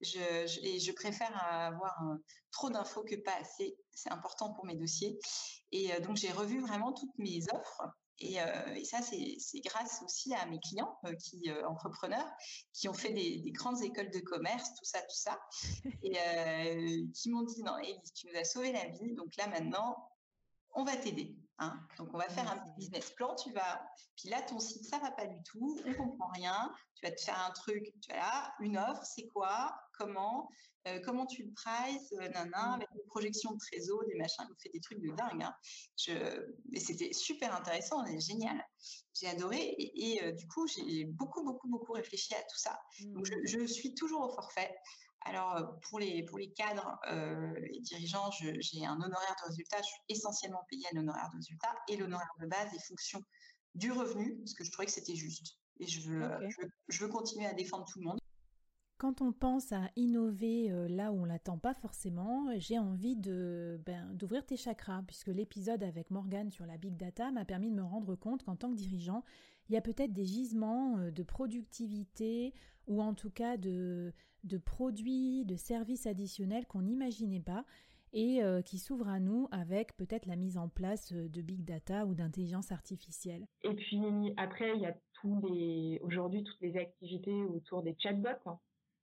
[0.00, 1.94] Et je préfère avoir
[2.50, 3.76] trop d'infos que pas assez.
[3.92, 5.18] C'est important pour mes dossiers.
[5.70, 7.82] Et euh, donc, j'ai revu vraiment toutes mes offres.
[8.24, 12.26] Et, euh, et ça, c'est grâce aussi à mes clients, qui entrepreneurs,
[12.72, 15.38] qui ont fait des, des, grandes écoles de commerce, tout ça, tout ça,
[16.02, 19.12] et qui m'ont dit non, Elise, tu nous as sauvé la vie.
[19.12, 20.08] Donc là, maintenant,
[20.74, 21.36] on va t'aider.
[21.58, 21.78] Hein.
[21.98, 23.34] Donc, on va faire un petit business plan.
[23.36, 23.82] Tu vas,
[24.16, 25.78] puis là, ton site, ça va pas du tout.
[25.86, 26.72] On comprend rien.
[26.96, 27.84] Tu vas te faire un truc.
[28.02, 29.04] Tu as là une offre.
[29.04, 30.48] C'est quoi Comment
[30.88, 34.44] euh, Comment tu le prices euh, Nana, avec une projection de trésor, des machins.
[34.50, 35.42] On fait des trucs de dingue.
[35.42, 35.54] Hein.
[35.96, 36.12] Je...
[36.70, 38.04] Mais c'était super intéressant.
[38.18, 38.60] Génial.
[39.14, 39.76] J'ai adoré.
[39.78, 42.78] Et, euh, du coup, j'ai beaucoup, beaucoup, beaucoup réfléchi à tout ça.
[43.00, 44.74] Donc, je, je suis toujours au forfait.
[45.24, 49.78] Alors, euh, pour les, pour les cadres euh, les dirigeants, j'ai un honoraire de résultat.
[49.78, 53.20] Je suis essentiellement payée un honoraire de résultat et l'honoraire de base est fonction
[53.74, 55.58] du revenu, parce que je trouvais que c'était juste.
[55.80, 56.30] Et je veux,
[56.88, 58.18] je, veux continuer à défendre tout le monde.
[58.98, 63.80] Quand on pense à innover euh, là où on l'attend pas forcément, j'ai envie de
[63.84, 67.76] ben, d'ouvrir tes chakras, puisque l'épisode avec Morgane sur la big data m'a permis de
[67.76, 69.24] me rendre compte qu'en tant que dirigeant,
[69.68, 72.54] il y a peut-être des gisements de productivité
[72.86, 74.12] ou en tout cas de,
[74.44, 77.64] de produits, de services additionnels qu'on n'imaginait pas
[78.14, 81.64] et euh, qui s'ouvrent à nous avec peut-être la mise en place euh, de big
[81.64, 83.44] data ou d'intelligence artificielle.
[83.62, 88.28] Et puis après, il y a tous les aujourd'hui toutes les activités autour des chatbots
[88.46, 88.58] hein.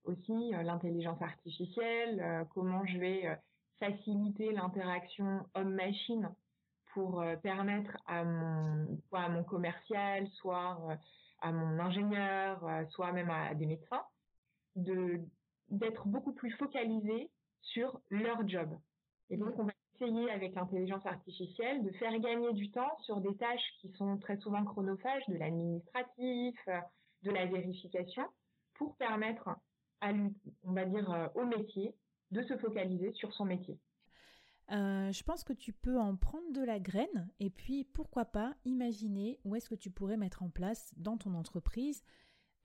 [0.05, 3.37] aussi, euh, l'intelligence artificielle, comment je vais
[3.79, 6.29] faciliter l'interaction homme-machine
[6.93, 10.77] pour permettre à mon, à mon commercial, soit
[11.39, 14.03] à mon ingénieur, soit même à des médecins,
[14.75, 17.29] d'être beaucoup plus focalisés
[17.61, 18.69] sur leur job.
[19.29, 23.35] Et donc, on va essayer avec l'intelligence artificielle de faire gagner du temps sur des
[23.37, 26.55] tâches qui sont très souvent chronophages, de l'administratif,
[27.23, 28.23] de la vérification,
[28.75, 29.49] pour permettre
[30.01, 30.11] à,
[30.63, 31.95] on va dire, euh, au métier
[32.31, 33.77] de se focaliser sur son métier.
[34.71, 38.55] Euh, je pense que tu peux en prendre de la graine et puis pourquoi pas
[38.63, 42.03] imaginer où est-ce que tu pourrais mettre en place dans ton entreprise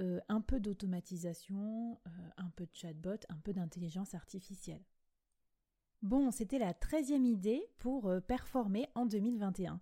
[0.01, 4.85] euh, un peu d'automatisation, euh, un peu de chatbot, un peu d'intelligence artificielle.
[6.03, 9.81] Bon, c'était la treizième idée pour euh, performer en 2021.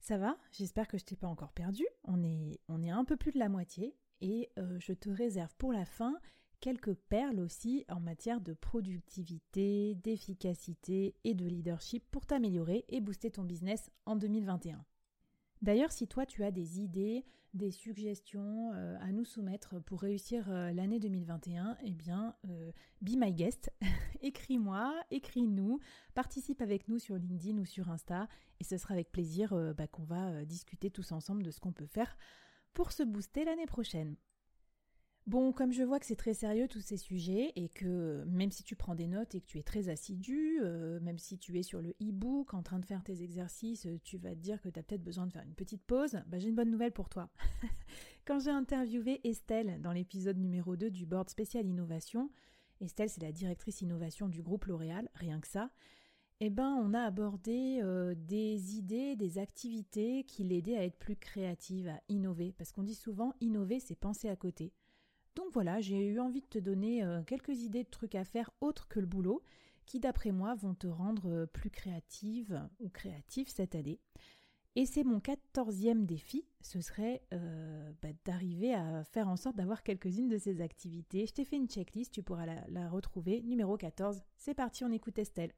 [0.00, 0.38] Ça va?
[0.50, 1.84] J'espère que je t'ai pas encore perdu.
[2.04, 5.72] On est, on est un peu plus de la moitié et je te réserve pour
[5.72, 6.16] la fin
[6.62, 13.32] quelques perles aussi en matière de productivité, d'efficacité et de leadership pour t'améliorer et booster
[13.32, 14.84] ton business en 2021.
[15.60, 20.50] D'ailleurs, si toi tu as des idées, des suggestions euh, à nous soumettre pour réussir
[20.50, 23.70] euh, l'année 2021, eh bien, euh, be my guest.
[24.22, 25.80] Écris-moi, écris-nous,
[26.14, 28.28] participe avec nous sur LinkedIn ou sur Insta,
[28.60, 31.86] et ce sera avec plaisir bah, qu'on va discuter tous ensemble de ce qu'on peut
[31.86, 32.16] faire
[32.72, 34.14] pour se booster l'année prochaine.
[35.28, 38.64] Bon, comme je vois que c'est très sérieux tous ces sujets et que même si
[38.64, 41.62] tu prends des notes et que tu es très assidu, euh, même si tu es
[41.62, 44.68] sur le e-book en train de faire tes exercices, euh, tu vas te dire que
[44.68, 47.08] tu as peut-être besoin de faire une petite pause, bah, j'ai une bonne nouvelle pour
[47.08, 47.30] toi.
[48.24, 52.28] Quand j'ai interviewé Estelle dans l'épisode numéro 2 du board spécial innovation,
[52.80, 55.70] Estelle c'est la directrice innovation du groupe L'Oréal, rien que ça,
[56.40, 61.14] eh ben on a abordé euh, des idées, des activités qui l'aidaient à être plus
[61.14, 64.72] créative, à innover, parce qu'on dit souvent innover c'est penser à côté.
[65.34, 68.50] Donc voilà, j'ai eu envie de te donner euh, quelques idées de trucs à faire
[68.60, 69.42] autres que le boulot,
[69.86, 73.98] qui d'après moi vont te rendre euh, plus créative ou créatif cette année.
[74.74, 79.82] Et c'est mon quatorzième défi, ce serait euh, bah, d'arriver à faire en sorte d'avoir
[79.82, 81.26] quelques-unes de ces activités.
[81.26, 83.42] Je t'ai fait une checklist, tu pourras la, la retrouver.
[83.42, 85.52] Numéro 14, c'est parti, on écoute Estelle.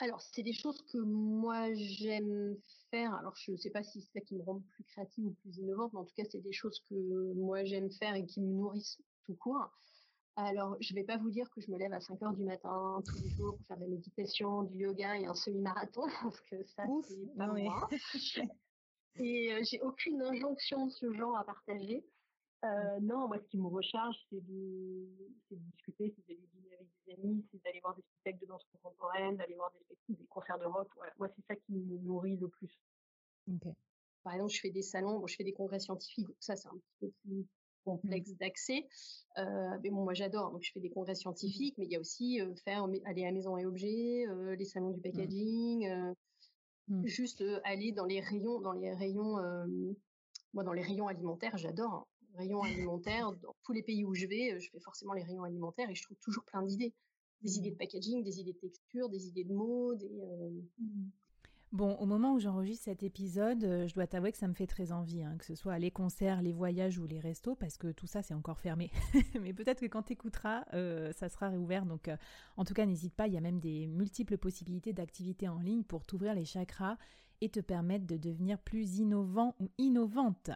[0.00, 2.56] Alors, c'est des choses que moi j'aime
[2.90, 3.14] faire.
[3.14, 5.56] Alors, je ne sais pas si c'est ça qui me rend plus créative ou plus
[5.58, 8.52] innovante, mais en tout cas, c'est des choses que moi j'aime faire et qui me
[8.52, 9.70] nourrissent tout court.
[10.36, 12.44] Alors, je ne vais pas vous dire que je me lève à 5 heures du
[12.44, 16.40] matin tous les jours pour faire de la méditation, du yoga et un semi-marathon, parce
[16.42, 17.88] que ça, c'est pas moi.
[19.20, 22.04] Et j'ai aucune injonction de ce genre à partager.
[22.64, 25.08] Euh, non, moi, ce qui me recharge, c'est de,
[25.50, 28.64] de, discuter, c'est d'aller dîner avec des amis, c'est d'aller voir des spectacles de danse
[28.72, 30.88] contemporaine, d'aller voir des, des concerts de rock.
[31.18, 32.78] Moi, c'est ça qui me nourrit le plus.
[34.22, 36.76] Par exemple, je fais des salons, bon, je fais des congrès scientifiques, ça, c'est un
[36.76, 37.46] petit peu plus
[37.84, 38.86] complexe d'accès.
[39.38, 40.50] Euh, mais bon, moi, j'adore.
[40.50, 43.32] Donc, je fais des congrès scientifiques, mais il y a aussi euh, faire aller à
[43.32, 45.02] Maison et Objets, euh, les salons du mmh.
[45.02, 46.14] packaging,
[46.88, 47.06] mmh.
[47.06, 49.36] juste aller dans les rayons, dans les rayons,
[50.54, 51.92] moi, dans les rayons alimentaires, j'adore.
[51.92, 52.06] Hein
[52.38, 53.32] rayons alimentaires.
[53.42, 56.02] Dans tous les pays où je vais, je fais forcément les rayons alimentaires et je
[56.02, 56.94] trouve toujours plein d'idées.
[57.42, 61.10] Des idées de packaging, des idées de texture, des idées de mots, mmh.
[61.70, 64.66] Bon, au moment où j'enregistre cet épisode, euh, je dois t'avouer que ça me fait
[64.66, 67.92] très envie, hein, que ce soit les concerts, les voyages ou les restos, parce que
[67.92, 68.90] tout ça, c'est encore fermé.
[69.40, 70.64] Mais peut-être que quand tu écouteras,
[71.12, 71.84] ça sera réouvert.
[71.84, 72.10] Donc,
[72.56, 75.82] en tout cas, n'hésite pas, il y a même des multiples possibilités d'activités en ligne
[75.82, 76.96] pour t'ouvrir les chakras
[77.40, 80.50] et te permettre de devenir plus innovant ou innovante.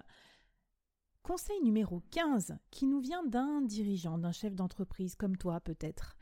[1.22, 6.16] Conseil numéro 15, qui nous vient d'un dirigeant, d'un chef d'entreprise comme toi peut-être.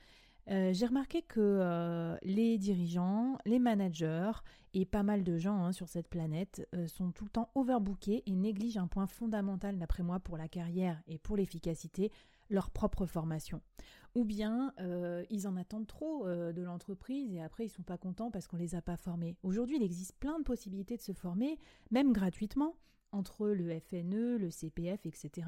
[0.48, 4.32] Euh, j'ai remarqué que euh, les dirigeants, les managers
[4.74, 8.22] et pas mal de gens hein, sur cette planète euh, sont tout le temps overbookés
[8.26, 12.10] et négligent un point fondamental d'après moi pour la carrière et pour l'efficacité,
[12.48, 13.60] leur propre formation.
[14.16, 14.74] Ou bien
[15.30, 18.74] ils en attendent trop de l'entreprise et après ils sont pas contents parce qu'on les
[18.74, 19.36] a pas formés.
[19.44, 21.60] Aujourd'hui il existe plein de possibilités de se former,
[21.92, 22.74] même gratuitement
[23.12, 25.46] entre le FNE, le CPF, etc.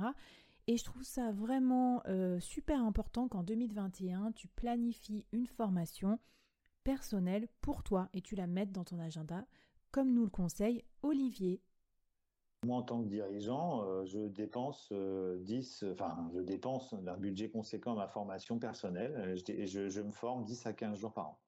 [0.68, 6.20] Et je trouve ça vraiment euh, super important qu'en 2021, tu planifies une formation
[6.85, 9.44] personnelle pour toi et tu la mettes dans ton agenda,
[9.90, 11.61] comme nous le conseille Olivier.
[12.64, 17.51] Moi, en tant que dirigeant, euh, je dépense 10, euh, enfin, je dépense un budget
[17.51, 19.35] conséquent à ma formation personnelle.
[19.37, 21.38] Je, je, je me forme 10 à 15 jours par an.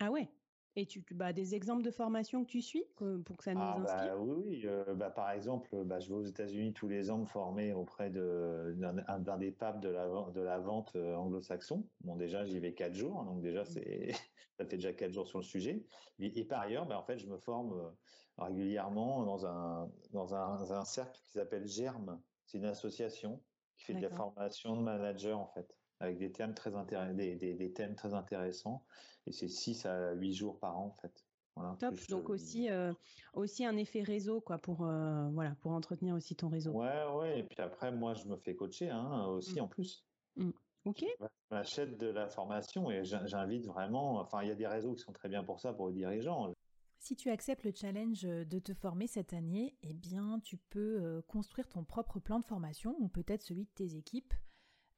[0.00, 0.28] Ah ouais?
[0.76, 3.78] Et tu, bah, des exemples de formation que tu suis pour que ça nous ah,
[3.78, 4.16] inspire?
[4.16, 4.62] bah, Oui, oui.
[4.64, 8.10] Euh, bah, par exemple, bah, je vais aux États-Unis tous les ans me former auprès
[8.10, 11.86] d'un des papes de la, de la vente euh, anglo-saxon.
[12.00, 13.66] Bon, déjà, j'y vais quatre jours, donc déjà, mmh.
[13.66, 14.12] c'est
[14.58, 15.84] ça fait déjà quatre jours sur le sujet.
[16.18, 17.90] Et, par ailleurs, bah, en fait, je me forme euh,
[18.38, 22.20] régulièrement dans un, dans un, un cercle qui s'appelle GERM.
[22.46, 23.40] C'est une association
[23.76, 26.70] qui fait de la formation de manager, en fait avec des thèmes très
[27.14, 28.84] des, des, thèmes très intéressants.
[29.26, 31.24] Et c'est 6 à 8 jours par an, en fait.
[31.56, 31.94] Voilà, Top.
[32.08, 32.92] Donc aussi, euh,
[33.32, 36.72] aussi un effet réseau, quoi, pour, euh, voilà, pour entretenir aussi ton réseau.
[36.72, 37.38] Ouais, ouais.
[37.38, 39.64] Et puis après, moi, je me fais coacher hein, aussi mmh.
[39.64, 40.04] en plus.
[40.36, 40.50] Mmh.
[40.84, 41.04] Ok.
[41.50, 44.18] J'achète de la formation et j'invite vraiment.
[44.18, 46.52] Enfin, il y a des réseaux qui sont très bien pour ça, pour les dirigeants.
[46.98, 51.22] Si tu acceptes le challenge de te former cette année, eh bien, tu peux euh,
[51.22, 54.32] construire ton propre plan de formation ou peut-être celui de tes équipes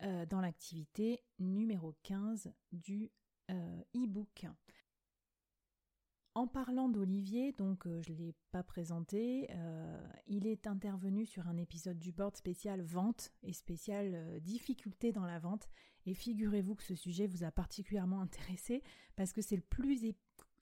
[0.02, 3.10] euh, dans l'activité numéro 15 du
[3.50, 4.46] euh, e-book.
[6.34, 9.48] En parlant d'Olivier, donc euh, je ne l'ai pas présenté,
[10.26, 15.38] il est intervenu sur un épisode du board spécial vente et spécial difficulté dans la
[15.38, 15.68] vente.
[16.04, 18.82] Et figurez-vous que ce sujet vous a particulièrement intéressé
[19.16, 20.14] parce que c'est le plus,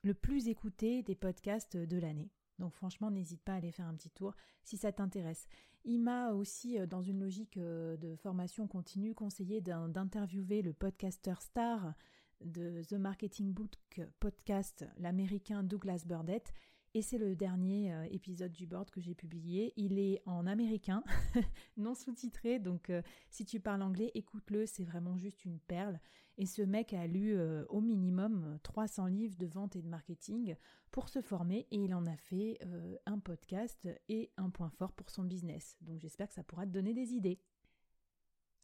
[0.03, 2.31] le plus écouté des podcasts de l'année.
[2.61, 5.49] Donc franchement, n'hésite pas à aller faire un petit tour si ça t'intéresse.
[5.85, 11.35] Il m'a aussi, euh, dans une logique euh, de formation continue, conseillé d'interviewer le podcaster
[11.41, 11.95] star
[12.41, 16.53] de The Marketing Book podcast, l'américain Douglas Burdett.
[16.95, 19.73] Et c'est le dernier euh, épisode du board que j'ai publié.
[19.77, 21.03] Il est en américain,
[21.77, 22.93] non sous-titré, donc
[23.31, 25.99] si tu parles anglais, écoute-le, c'est vraiment juste une perle.
[26.39, 30.57] Et ce mec a lu au minimum 300 livres de vente et de marketing
[30.95, 34.93] pour se former et il en a fait euh, un podcast et un point fort
[34.93, 35.77] pour son business.
[35.81, 37.41] Donc j'espère que ça pourra te donner des idées.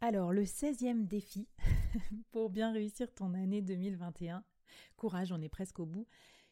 [0.01, 1.49] Alors le 16e défi
[2.31, 4.45] pour bien réussir ton année 2021,
[4.97, 6.07] courage, on est presque au bout,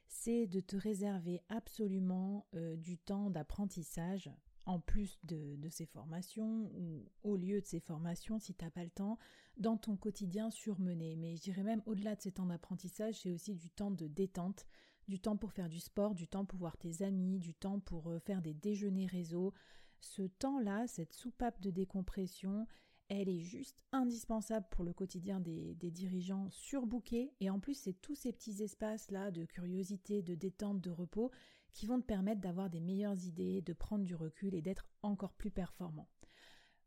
[0.09, 4.31] c'est de te réserver absolument euh, du temps d'apprentissage
[4.67, 8.71] en plus de, de, ces formations ou au lieu de ces formations si tu n'as
[8.71, 9.19] pas le temps
[9.57, 11.17] dans ton quotidien surmené.
[11.17, 14.67] Mais je dirais même au-delà de ces temps d'apprentissage, c'est aussi du temps de détente,
[15.09, 18.11] du temps pour faire du sport, du temps pour voir tes amis, du temps pour
[18.11, 19.55] euh, faire des déjeuners réseau.
[20.01, 22.67] Ce temps-là, cette soupape de décompression,
[23.09, 27.33] elle est juste indispensable pour le quotidien des, dirigeants surbookés.
[27.41, 31.31] Et en plus, c'est tous ces petits espaces-là de curiosité, de détente, de repos
[31.73, 35.33] qui vont te permettre d'avoir des meilleures idées, de prendre du recul et d'être encore
[35.33, 36.09] plus performant.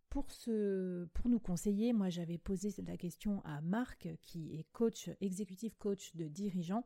[0.09, 0.27] Pour
[1.29, 6.27] nous conseiller, moi j'avais posé la question à Marc, qui est coach, exécutif coach de
[6.27, 6.85] dirigeants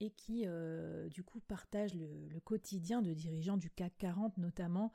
[0.00, 4.92] et qui euh, du coup partage le, quotidien de dirigeants du CAC 40 notamment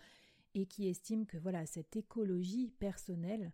[0.53, 3.51] et qui estime que voilà cette écologie personnelle,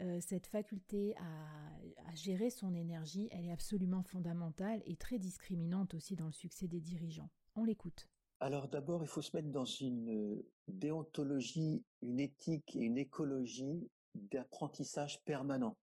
[0.00, 6.16] euh, cette faculté à, gérer son énergie, elle est absolument fondamentale et très discriminante aussi
[6.16, 7.30] dans le succès des dirigeants.
[7.54, 8.08] On l'écoute.
[8.40, 15.22] Alors d'abord, il faut se mettre dans une déontologie, une éthique et une écologie d'apprentissage
[15.24, 15.76] permanent.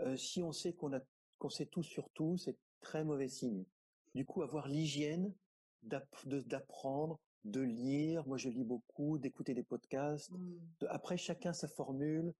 [0.00, 1.00] Euh, si on sait qu'on a
[1.38, 3.64] qu'on sait tout sur tout, c'est très mauvais signe.
[4.14, 5.34] Du coup, avoir l'hygiène
[5.82, 8.26] d'apprendre, de lire.
[8.26, 10.30] Moi, je lis beaucoup, d'écouter des podcasts.
[10.30, 10.86] Mmh.
[10.88, 12.32] après, chacun sa formule.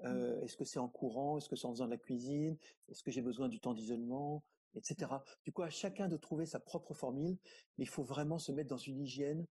[0.00, 0.06] Mmh.
[0.06, 1.38] Euh, est-ce que c'est en courant?
[1.38, 2.56] Est-ce que c'est en faisant de la cuisine?
[2.88, 4.42] Est-ce que j'ai besoin du temps d'isolement?
[4.74, 5.10] Etc.
[5.44, 7.38] Du coup, à chacun de trouver sa propre formule,
[7.78, 9.46] mais il faut vraiment se mettre dans une hygiène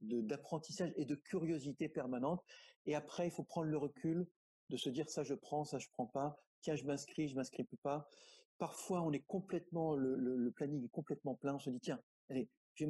[0.00, 2.42] d'apprentissage et de curiosité permanente.
[2.86, 4.26] Et après, il faut prendre le recul
[4.70, 6.40] de se dire ça je prends, ça je prends pas.
[6.62, 8.08] Tiens, je m'inscris, je m'inscris plus pas.
[8.56, 11.54] Parfois, on est complètement, le, le, planning est complètement plein.
[11.54, 12.86] On se dit tiens, allez, je,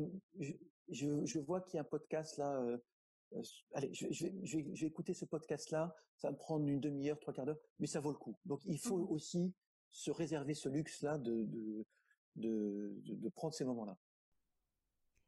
[0.88, 2.60] je, je vois qu'il y a un podcast là.
[2.60, 2.78] Euh,
[3.74, 7.18] allez, je, je, vais, je, vais, écouter ce podcast-là, ça va me prendre une demi-heure,
[7.18, 8.36] trois quarts d'heure, mais ça vaut le coup.
[8.44, 9.54] Donc il faut mmh aussi
[9.92, 11.86] se réserver ce luxe-là de, de,
[12.36, 13.98] de, de, prendre ces moments-là.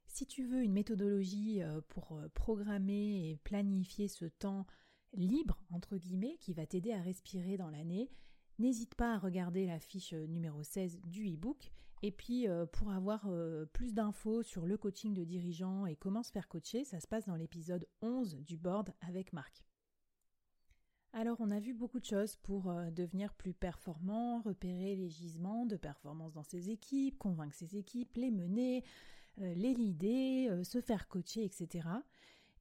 [0.06, 4.66] Si tu veux une méthodologie euh, pour programmer et planifier ce temps
[5.14, 8.10] libre, entre guillemets, qui va t'aider à respirer dans l'année,
[8.58, 11.72] n'hésite pas à regarder la fiche numéro 16 du e-book
[12.02, 16.24] et puis, euh, pour avoir euh, plus d'infos sur le coaching de dirigeants et comment
[16.24, 19.64] se faire coacher, ça se passe dans l'épisode 11 du board avec Marc.
[21.12, 25.64] Alors, on a vu beaucoup de choses pour euh, devenir plus performant, repérer les gisements
[25.64, 28.84] de performance dans ses équipes, convaincre ses équipes, les mener,
[29.38, 31.88] les leader, se faire coacher, etc.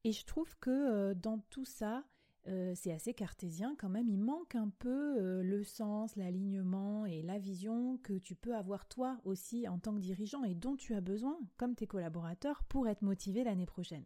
[0.04, 2.02] Et je trouve que dans tout ça,
[2.48, 4.08] euh, c'est assez cartésien quand même.
[4.08, 8.86] Il manque un peu euh, le sens, l'alignement et la vision que tu peux avoir
[8.88, 12.88] toi aussi en tant que dirigeant et dont tu as besoin, comme tes collaborateurs, pour
[12.88, 14.04] être motivé l'année prochaine.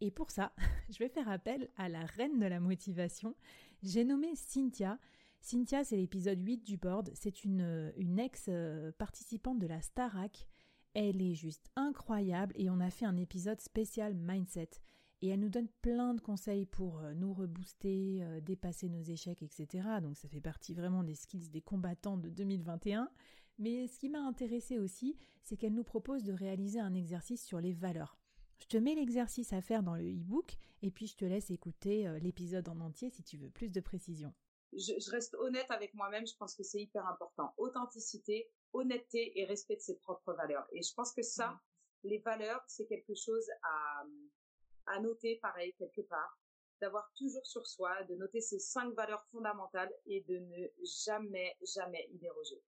[0.00, 0.52] Et pour ça,
[0.90, 3.36] je vais faire appel à la reine de la motivation.
[3.82, 4.98] J'ai nommé Cynthia.
[5.40, 7.10] Cynthia, c'est l'épisode 8 du board.
[7.14, 10.48] C'est une, une ex-participante de la Starac.
[10.94, 14.70] Elle est juste incroyable et on a fait un épisode spécial mindset
[15.22, 19.42] et elle nous donne plein de conseils pour euh, nous rebooster, euh, dépasser nos échecs,
[19.42, 19.86] etc.
[20.02, 23.10] Donc ça fait partie vraiment des skills des combattants de 2021.
[23.58, 27.60] Mais ce qui m'a intéressé aussi, c'est qu'elle nous propose de réaliser un exercice sur
[27.60, 28.18] les valeurs.
[28.58, 32.06] Je te mets l'exercice à faire dans le e-book et puis je te laisse écouter
[32.06, 34.32] euh, l'épisode en entier si tu veux plus de précision.
[34.72, 37.52] Je, je reste honnête avec moi-même, je pense que c'est hyper important.
[37.58, 40.66] Authenticité, honnêteté et respect de ses propres valeurs.
[40.72, 41.60] Et je pense que ça, mmh.
[42.04, 44.04] les valeurs, c'est quelque chose à,
[44.90, 46.38] à noter pareil quelque part,
[46.80, 50.66] d'avoir toujours sur soi, de noter ces cinq valeurs fondamentales et de ne
[51.06, 52.62] jamais, jamais y déroger.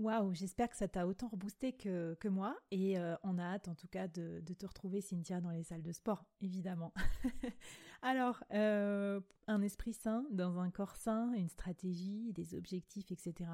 [0.00, 3.68] Waouh, j'espère que ça t'a autant reboosté que, que moi et euh, on a hâte
[3.68, 6.94] en tout cas de, te retrouver Cynthia dans les salles de sport, évidemment.
[8.02, 13.50] Alors, euh, un esprit sain dans un corps sain, une stratégie, des objectifs, etc.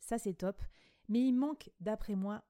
[0.00, 0.62] Ça c'est top,
[1.10, 2.42] mais il manque d'après moi,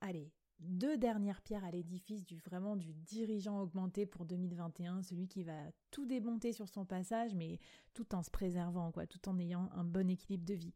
[0.00, 5.44] allez, deux dernières pierres à l'édifice du vraiment du dirigeant augmenté pour 2021, celui qui
[5.44, 5.58] va
[5.90, 7.58] tout démonter sur son passage, mais
[7.94, 10.74] tout en se préservant, quoi, tout en ayant un bon équilibre de vie.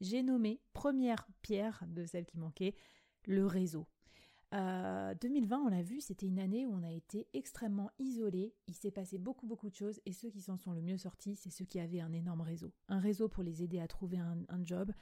[0.00, 2.74] J'ai nommé première pierre de celle qui manquait,
[3.26, 3.86] le réseau.
[4.52, 8.54] 2020, euh, on l'a vu, c'était une année où on a été extrêmement isolé.
[8.68, 11.34] Il s'est passé beaucoup beaucoup de choses et ceux qui s'en sont le mieux sortis,
[11.34, 12.72] c'est ceux qui avaient un énorme réseau.
[12.88, 14.92] Un réseau pour les aider à trouver un job,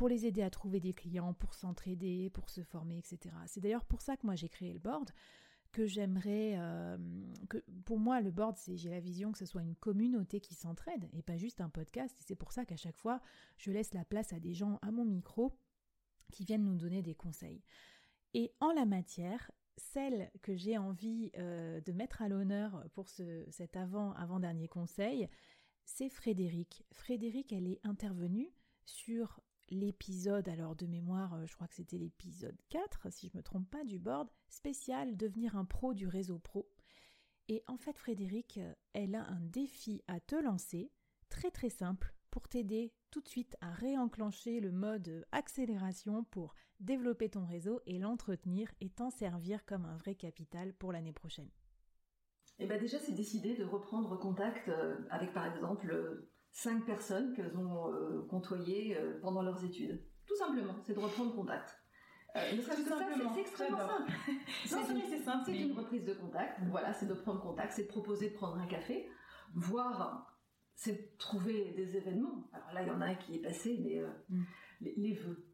[0.00, 3.34] pour les aider à trouver des clients, pour s'entraider, pour se former, etc.
[3.46, 5.10] C'est d'ailleurs pour ça que moi j'ai créé le board,
[5.72, 6.96] que j'aimerais, euh,
[7.50, 10.54] que pour moi le board, c'est j'ai la vision que ce soit une communauté qui
[10.54, 12.16] s'entraide et pas juste un podcast.
[12.26, 13.20] C'est pour ça qu'à chaque fois,
[13.58, 15.54] je laisse la place à des gens à mon micro
[16.32, 17.62] qui viennent nous donner des conseils.
[18.32, 23.44] Et en la matière, celle que j'ai envie euh, de mettre à l'honneur pour ce,
[23.50, 25.28] cet avant avant dernier conseil,
[25.84, 26.86] c'est Frédéric.
[26.90, 28.50] Frédéric, elle est intervenue
[28.86, 33.42] sur l'épisode, alors de mémoire, euh, je crois que c'était l'épisode 4, si je me
[33.42, 36.68] trompe pas, du board, spécial devenir un pro du réseau pro.
[37.48, 40.90] Et en fait, Frédéric, euh, elle a un défi à te lancer,
[41.28, 47.28] très très simple, pour t'aider tout de suite à réenclencher le mode accélération pour développer
[47.28, 51.50] ton réseau et l'entretenir et t'en servir comme un vrai capital pour l'année prochaine.
[52.60, 57.56] Eh bien déjà, c'est décidé de reprendre contact euh, avec par exemple cinq personnes qu'elles
[57.56, 60.02] ont euh, côtoyées euh, pendant leurs études.
[60.26, 61.76] Tout simplement, c'est de reprendre contact.
[62.36, 64.12] Euh, c'est extrêmement simple.
[64.64, 65.42] c'est simple.
[65.46, 66.60] C'est une reprise de contact.
[66.70, 69.08] Voilà, c'est de prendre contact, c'est de proposer de prendre un café,
[69.54, 70.38] voir,
[70.74, 72.48] c'est de trouver des événements.
[72.52, 74.44] Alors là, il y en a un qui est passé, mais mm.
[74.80, 75.44] les, vœux,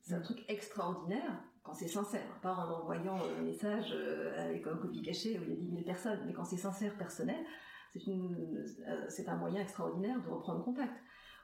[0.00, 0.24] c'est un mm.
[0.24, 3.92] truc extraordinaire quand c'est sincère, pas en envoyant un message
[4.36, 6.96] avec un copie cachée où il y a 10 000 personnes, mais quand c'est sincère,
[6.96, 7.44] personnel,
[9.08, 10.94] c'est un moyen extraordinaire de reprendre contact.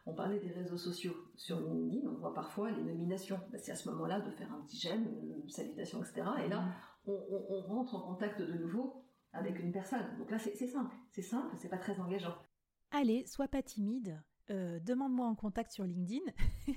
[0.06, 1.14] On parlait des réseaux sociaux.
[1.36, 3.38] Sur LinkedIn, on voit parfois les nominations.
[3.52, 6.26] Bah, c'est à ce moment-là de faire un petit j'aime, une salutation, etc.
[6.46, 6.62] Et là,
[7.06, 7.10] mm.
[7.50, 10.16] on, rentre en contact de nouveau avec une personne.
[10.18, 10.94] Donc là, c'est simple.
[11.10, 12.34] C'est simple, c'est pas très engageant.
[12.90, 14.18] Allez, sois pas timide.
[14.50, 16.24] Euh, demande-moi en contact sur LinkedIn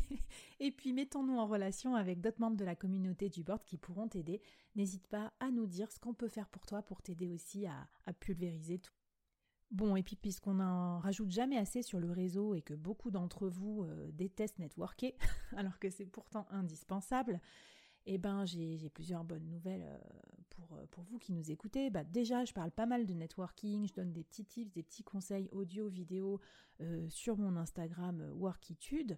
[0.59, 4.09] et puis mettons-nous en relation avec d'autres membres de la communauté du board qui pourront
[4.09, 4.41] t'aider.
[4.75, 7.87] N'hésite pas à nous dire ce qu'on peut faire pour toi pour t'aider aussi à
[8.19, 8.91] pulvériser tout.
[9.71, 13.47] Bon, et puis puisqu'on n'en rajoute jamais assez sur le réseau et que beaucoup d'entre
[13.47, 15.15] vous euh, détestent networker,
[15.55, 17.39] alors que c'est pourtant indispensable,
[18.05, 19.97] eh ben j'ai plusieurs bonnes nouvelles euh,
[20.49, 21.89] pour, euh, pour vous qui nous écoutez.
[21.89, 25.03] Bah, déjà, je parle pas mal de networking, je donne des petits tips, des petits
[25.03, 26.39] conseils audio, vidéo
[27.09, 29.15] sur mon Instagram Workitude.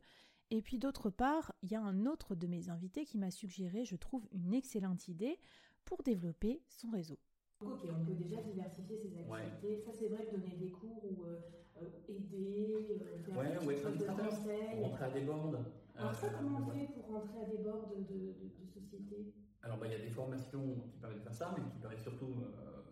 [0.52, 3.86] Et puis d'autre part, il y a un autre de mes invités qui m'a suggéré,
[3.86, 5.40] je trouve, une excellente idée
[5.86, 7.18] pour développer son réseau.
[7.66, 9.78] Ok, on peut déjà diversifier ses activités.
[9.80, 11.40] Ça, c'est vrai que donner des cours ou euh,
[11.82, 14.82] euh, aider, euh, faire ouais, ouais, de conseils.
[14.82, 15.60] Rentrer à des boards.
[15.96, 19.78] Alors, ça, comment on fait pour rentrer à des boards de, de, de, sociétés Alors,
[19.78, 22.34] bah, il y a des formations qui permettent de faire ça, mais qui permettent surtout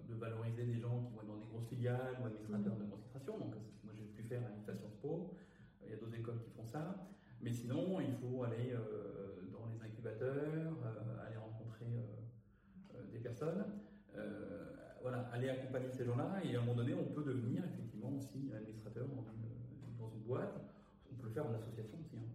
[0.07, 3.39] de valoriser des gens qui vont être dans des grosses filiales ou administrateurs de concentration.
[3.39, 5.31] Donc, moi, j'ai pu faire à l'Inflation Spo.
[5.83, 7.07] Il y a d'autres écoles qui font ça.
[7.41, 8.75] Mais sinon, il faut aller
[9.51, 10.77] dans les incubateurs,
[11.25, 12.05] aller rencontrer
[13.11, 13.65] des personnes
[15.01, 18.51] voilà, aller accompagner ces gens-là et à un moment donné, on peut devenir effectivement aussi
[18.55, 20.61] administrateur dans une, dans une boîte.
[21.11, 22.17] On peut le faire en association aussi.
[22.17, 22.29] Hein.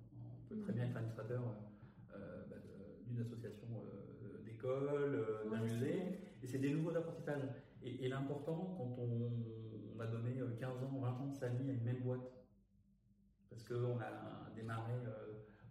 [0.45, 1.43] On peut très bien être administrateur
[2.15, 2.57] euh, bah,
[3.07, 6.19] d'une association euh, d'école, euh, d'un musée.
[6.43, 7.49] Et c'est des nouveaux apprentissages.
[7.83, 11.85] Et, l'important, quand on, a donné 15 ans, 20 ans de sa vie à une
[11.85, 12.33] même boîte,
[13.49, 14.93] parce qu'on a démarré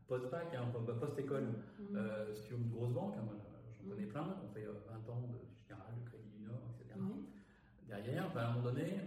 [0.07, 1.43] post-bac, hein, post-école,
[1.79, 2.33] mmh.
[2.33, 3.25] sur une grosse banque, hein,
[3.77, 5.54] j'en connais plein, on fait 20 ans de
[7.87, 8.99] derrière, ben, à un moment donné,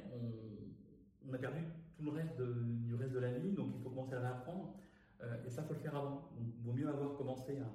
[1.26, 1.60] on, a perdu
[1.96, 4.74] tout le reste du reste de la vie, donc il faut commencer à réapprendre.
[5.22, 6.30] Euh, et ça, il faut le faire avant.
[6.38, 7.66] Il vaut mieux avoir commencé à,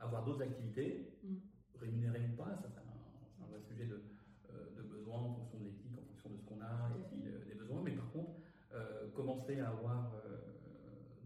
[0.00, 1.36] avoir d'autres activités, mm.
[1.78, 4.02] rémunérées ou pas, ça c'est un, vrai sujet de,
[4.50, 7.22] euh, de, besoin en fonction de l'éthique, en fonction de ce qu'on a et puis
[7.28, 7.82] euh, des besoins.
[7.84, 8.32] Mais par contre,
[9.14, 10.10] commencer à avoir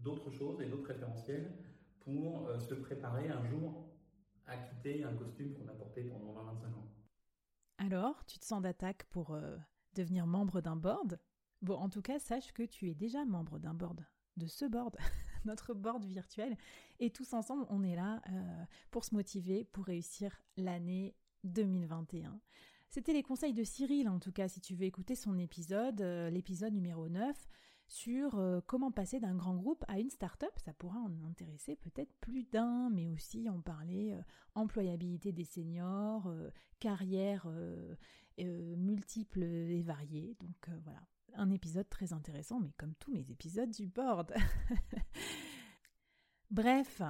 [0.03, 1.49] d'autres choses et d'autres référentiels
[2.01, 3.87] pour se préparer un jour
[4.45, 6.86] à quitter un costume qu'on a porté pendant 25 ans.
[7.77, 9.55] Alors, tu te sens d'attaque pour euh,
[9.93, 11.19] devenir membre d'un board?
[11.61, 14.05] Bon, en tout cas, sache que tu es déjà membre d'un board,
[14.35, 14.97] de ce board,
[15.45, 16.57] notre board virtuel,
[16.99, 22.39] et tous ensemble, on est là euh, pour se motiver, pour réussir l'année 2021.
[22.89, 26.29] C'était les conseils de Cyril, en tout cas, si tu veux écouter son épisode, euh,
[26.29, 27.47] l'épisode numéro 9
[27.87, 30.51] sur euh, comment passer d'un grand groupe à une start-up.
[30.63, 34.21] Ça pourra en intéresser peut-être plus d'un, mais aussi en parler euh,
[34.55, 37.47] employabilité des seniors, euh, carrière
[38.37, 40.35] multiples et variées.
[40.39, 41.01] Donc voilà,
[41.33, 44.33] un épisode très intéressant, mais comme tous mes épisodes du board.
[46.51, 47.01] Bref,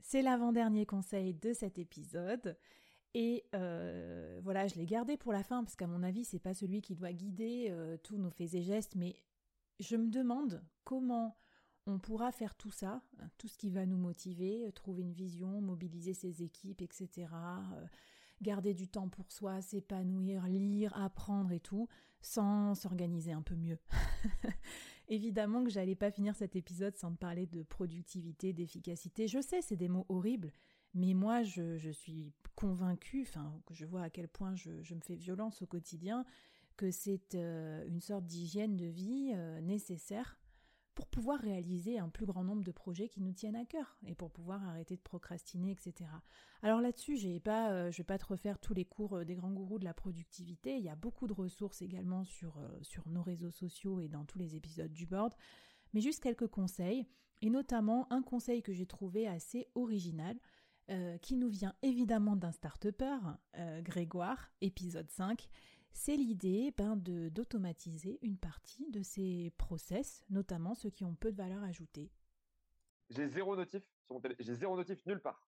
[0.00, 2.56] c'est l'avant-dernier conseil de cet épisode.
[3.12, 6.80] Et voilà, je l'ai gardé pour la fin parce qu'à mon avis, c'est pas celui
[6.80, 7.70] qui doit guider
[8.02, 9.14] tous nos faits et gestes, mais
[9.80, 11.36] je me demande comment
[11.86, 13.02] on pourra faire tout ça,
[13.38, 17.28] tout ce qui va nous motiver, trouver une vision, mobiliser ses équipes, etc.
[17.32, 17.86] Euh,
[18.40, 21.88] garder du temps pour soi, s'épanouir, lire, apprendre et tout,
[22.20, 23.78] sans s'organiser un peu mieux.
[25.08, 29.26] Évidemment que j'allais pas finir cet épisode sans te parler de productivité, d'efficacité.
[29.26, 30.52] Je sais, c'est des mots horribles,
[30.94, 35.62] mais moi, je, suis convaincue, enfin, je vois à quel point je me fais violence
[35.62, 36.24] au quotidien,
[36.90, 40.38] c'est euh, une sorte d'hygiène de vie euh, nécessaire
[40.94, 44.14] pour pouvoir réaliser un plus grand nombre de projets qui nous tiennent à cœur et
[44.14, 46.10] pour pouvoir arrêter de procrastiner, etc.
[46.60, 49.52] Alors là-dessus, j'ai pas, euh, je vais pas te refaire tous les cours des grands
[49.52, 50.76] gourous de la productivité.
[50.76, 54.38] Il y a beaucoup de ressources également sur, sur nos réseaux sociaux et dans tous
[54.38, 55.32] les épisodes du board.
[55.94, 57.06] Mais juste quelques conseils,
[57.40, 60.36] et notamment un conseil que j'ai trouvé assez original,
[61.22, 63.16] qui nous vient évidemment d'un start-upper,
[63.82, 65.48] Grégoire, épisode 5,
[65.92, 71.36] c'est l'idée ben, d'automatiser une partie de ces process, notamment ceux qui ont peu de
[71.36, 72.10] valeur ajoutée.
[73.10, 75.46] J'ai zéro notif sur mon téléphone, j'ai zéro notif nulle part.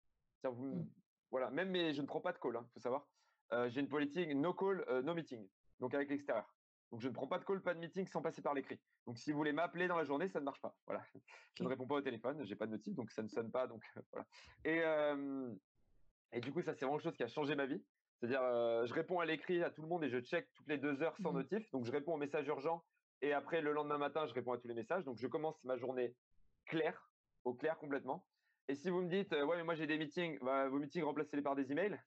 [0.43, 0.89] Vous, mm.
[1.31, 3.07] Voilà, même mais je ne prends pas de call, il hein, faut savoir.
[3.53, 5.47] Euh, j'ai une politique no call, euh, no meeting,
[5.79, 6.53] donc avec l'extérieur.
[6.91, 8.79] Donc je ne prends pas de call, pas de meeting sans passer par l'écrit.
[9.05, 10.75] Donc si vous voulez m'appeler dans la journée, ça ne marche pas.
[10.85, 11.03] Voilà,
[11.55, 13.67] je ne réponds pas au téléphone, j'ai pas de notif, donc ça ne sonne pas.
[13.67, 14.25] Donc voilà.
[14.63, 15.53] Et euh,
[16.31, 17.83] et du coup, ça c'est vraiment quelque chose qui a changé ma vie.
[18.19, 20.77] C'est-à-dire, euh, je réponds à l'écrit à tout le monde et je check toutes les
[20.77, 21.71] deux heures sans mmh notif.
[21.71, 22.83] Donc, je réponds aux messages urgents
[23.21, 25.03] et après, le lendemain matin, je réponds à tous les messages.
[25.05, 26.15] Donc, je commence ma journée
[26.65, 27.09] claire,
[27.45, 28.25] au clair complètement.
[28.67, 31.03] Et si vous me dites, euh, ouais, mais moi j'ai des meetings, bah, vos meetings,
[31.03, 31.97] remplacez-les par des emails,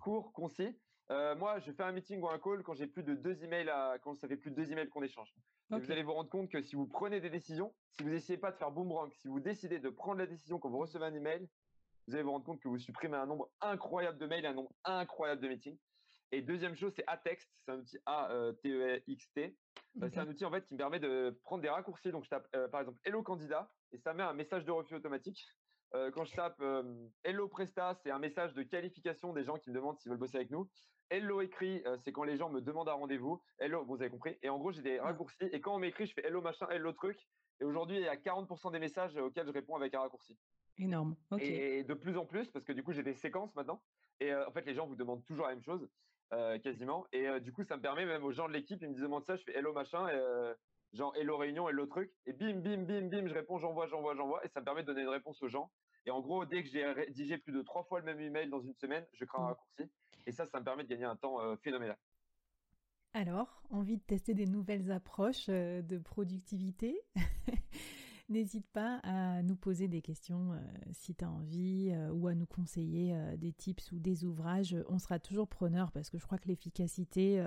[0.00, 0.78] courts, concis.
[1.10, 3.68] Euh, moi, je fais un meeting ou un call quand j'ai plus de deux emails
[3.68, 5.34] à, quand ça fait plus de deux emails qu'on échange.
[5.68, 8.52] Vous allez vous rendre compte que si vous prenez des décisions, si vous essayez pas
[8.52, 11.48] de faire boomerang, si vous décidez de prendre la décision quand vous recevez un email,
[12.06, 14.72] vous allez vous rendre compte que vous supprimez un nombre incroyable de mails, un nombre
[14.84, 15.78] incroyable de meetings.
[16.34, 17.48] Et deuxième chose, c'est Atext.
[17.64, 19.56] C'est un outil A-T-E-X-T.
[20.02, 22.10] Euh, c'est un outil en fait qui me permet de prendre des raccourcis.
[22.10, 24.94] Donc je tape euh, par exemple Hello candidat et ça met un message de refus
[24.94, 25.46] automatique.
[25.94, 26.62] Euh, quand je tape
[27.22, 30.36] Hello Presta, c'est un message de qualification des gens qui me demandent s'ils veulent bosser
[30.36, 30.70] avec nous.
[31.10, 33.42] Hello écrit, c'est quand les gens me demandent un rendez-vous.
[33.58, 34.38] Hello, vous avez compris.
[34.40, 35.44] Et en gros, j'ai des raccourcis.
[35.52, 37.18] Et quand on m'écrit, je fais Hello machin, Hello truc.
[37.60, 40.38] Et aujourd'hui, il y a 40% des messages auxquels je réponds avec un raccourci.
[40.78, 41.16] Énorme.
[41.38, 43.82] Et de plus en plus, parce que du coup, j'ai des séquences maintenant.
[44.20, 45.88] Et en fait, les gens vous demandent toujours la même chose.
[46.32, 47.06] Euh, quasiment.
[47.12, 49.24] Et euh, du coup, ça me permet même aux gens de l'équipe, ils me demandent
[49.26, 53.08] ça, je fais hello machin, et, genre hello réunion, hello truc, et bim, bim, bim,
[53.08, 55.48] bim, je réponds, j'envoie, j'envoie, j'envoie, et ça me permet de donner une réponse aux
[55.48, 55.70] gens.
[56.06, 58.62] Et en gros, dès que j'ai rédigé plus de trois fois le même email dans
[58.62, 59.46] une semaine, je crée un mmh.
[59.48, 59.90] raccourci.
[60.24, 61.98] Et ça, ça me permet de gagner un temps phénoménal.
[63.12, 66.98] Alors, envie de tester des nouvelles approches de productivité?
[68.32, 70.58] N'hésite pas à nous poser des questions euh,
[70.92, 74.74] si tu as envie euh, ou à nous conseiller euh, des tips ou des ouvrages.
[74.88, 77.44] On sera toujours preneur parce que je crois que l'efficacité,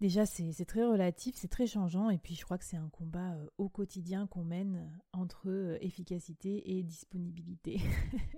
[0.00, 2.10] déjà, c'est très relatif, c'est très changeant.
[2.10, 6.84] Et puis, je crois que c'est un combat au quotidien qu'on mène entre efficacité et
[6.84, 7.80] disponibilité.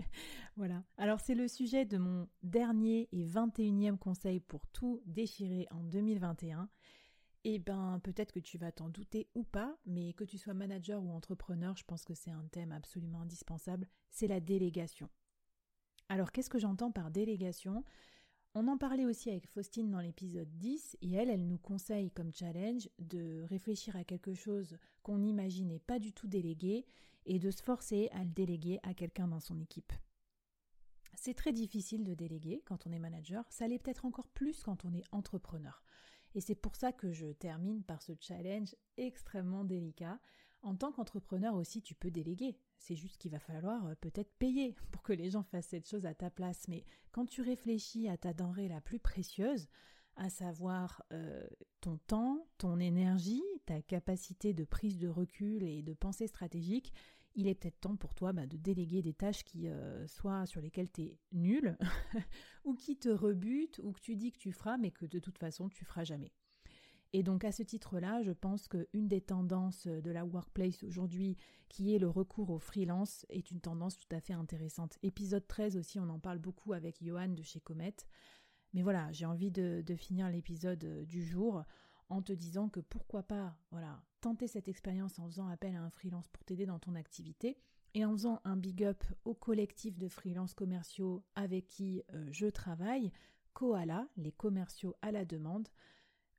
[0.57, 0.83] voilà.
[0.97, 6.71] Alors, c'est le sujet de mon dernier et 21e conseil pour tout déchirer en 2021.
[7.45, 11.03] Eh ben, peut-être que tu vas t'en douter ou pas, mais que tu sois manager
[11.03, 15.09] ou entrepreneur, je pense que c'est un thème absolument indispensable, c'est la délégation.
[16.09, 17.85] Alors, qu'est-ce que j'entends par délégation?
[18.55, 22.33] On en parlait aussi avec Faustine dans l'épisode 10, et elle, elle nous conseille comme
[22.33, 26.87] challenge de réfléchir à quelque chose qu'on n'imaginait pas du tout déléguer
[27.27, 29.93] et de se forcer à le déléguer à quelqu'un dans son équipe.
[31.15, 34.85] C'est très difficile de déléguer quand on est manager, ça l'est peut-être encore plus quand
[34.85, 35.83] on est entrepreneur.
[36.35, 40.19] Et c'est pour ça que je termine par ce challenge extrêmement délicat.
[40.63, 42.59] En tant qu'entrepreneur aussi, tu peux déléguer.
[42.79, 46.07] C'est juste qu'il va falloir euh, peut-être payer pour que les gens fassent cette chose
[46.07, 46.67] à ta place.
[46.69, 49.69] Mais quand tu réfléchis à ta denrée la plus précieuse,
[50.17, 51.47] à savoir euh,
[51.81, 56.93] ton temps, ton énergie, ta capacité de prise de recul et de pensée stratégique,
[57.39, 60.61] il est peut-être temps pour toi bah, de déléguer des tâches qui euh, soient sur
[60.61, 61.79] lesquelles tu es nul,
[62.65, 65.39] ou qui te rebutent, ou que tu dis que tu feras, mais que de toute
[65.39, 66.33] façon tu feras jamais.
[67.13, 71.37] Et donc à ce titre-là, je pense qu'une des tendances de la workplace aujourd'hui,
[71.69, 74.99] qui est le recours au freelance, est une tendance tout à fait intéressante.
[75.05, 77.95] Épisode 13 aussi, on en parle beaucoup avec Johan de chez Comet.
[78.75, 81.63] Mais voilà, j'ai envie de, de finir l'épisode euh, du jour
[82.09, 85.91] en te disant que pourquoi pas, voilà, tenter cette expérience en faisant appel à un
[85.91, 87.57] freelance pour t'aider dans ton activité
[87.95, 92.47] et en faisant un big up au collectif de freelance commerciaux avec qui euh, je
[92.47, 93.11] travaille,
[93.55, 95.69] Koala, les commerciaux à la demande.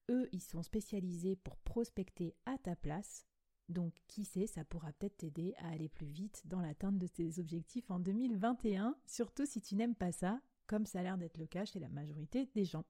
[0.10, 3.26] Eux, ils sont spécialisés pour prospecter à ta place.
[3.68, 7.40] Donc, qui sait, ça pourra peut-être t'aider à aller plus vite dans l'atteinte de tes
[7.40, 11.46] objectifs en 2021, surtout si tu n'aimes pas ça, comme ça a l'air d'être le
[11.46, 12.86] cas chez la majorité des gens.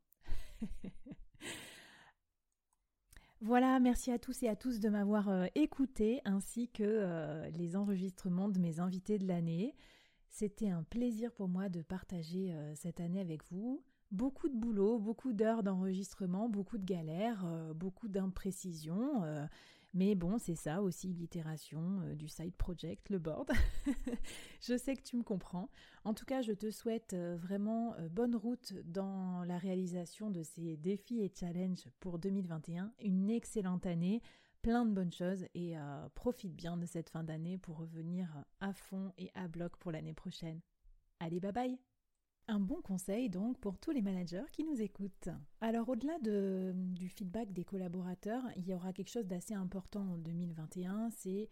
[3.42, 7.78] Voilà, merci à tous et à tous de m'avoir euh, écouté ainsi que euh, les
[7.78, 9.76] enregistrements de mes invités de l'année.
[10.30, 13.82] C'était un plaisir pour moi de partager euh, cette année avec vous.
[14.12, 19.24] Beaucoup de boulot, beaucoup d'heures d'enregistrement, beaucoup de galères, beaucoup d'imprécisions.
[19.94, 23.50] Mais bon, c'est ça aussi l'itération euh, du side project, le board.
[24.62, 25.70] je sais que tu me comprends.
[26.04, 30.44] En tout cas, je te souhaite euh, vraiment euh, bonne route dans la réalisation de
[30.44, 32.94] ces défis et challenges pour 2021.
[33.02, 34.22] Une excellente année,
[34.62, 35.76] plein de bonnes choses et
[36.16, 38.28] profite bien de cette fin d'année pour revenir
[38.60, 40.60] à fond et à bloc pour l'année prochaine.
[41.22, 41.89] Allez, bye bye
[42.50, 45.30] un bon conseil donc pour tous les managers qui nous écoutent.
[45.62, 50.18] Alors au-delà de, du feedback des collaborateurs, il y aura quelque chose d'assez important en
[50.18, 51.50] 2021, c'est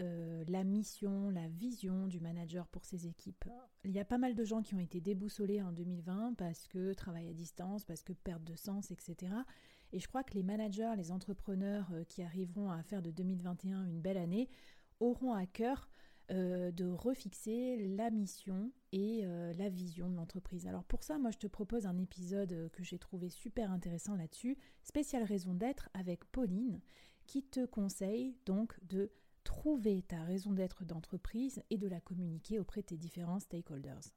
[0.00, 3.48] euh, la mission, la vision du manager pour ses équipes.
[3.84, 6.94] Il y a pas mal de gens qui ont été déboussolés en 2020 parce que
[6.94, 9.32] travail à distance, parce que perte de sens, etc.
[9.92, 13.86] Et je crois que les managers, les entrepreneurs euh, qui arriveront à faire de 2021
[13.86, 14.48] une belle année
[15.00, 15.88] auront à cœur
[16.30, 20.66] euh, de refixer la mission et euh, la vision de l'entreprise.
[20.66, 24.58] Alors pour ça, moi je te propose un épisode que j'ai trouvé super intéressant là-dessus,
[24.82, 26.80] spéciale raison d'être avec Pauline,
[27.26, 29.10] qui te conseille donc de
[29.44, 34.12] trouver ta raison d'être d'entreprise et de la communiquer auprès de tes différents stakeholders.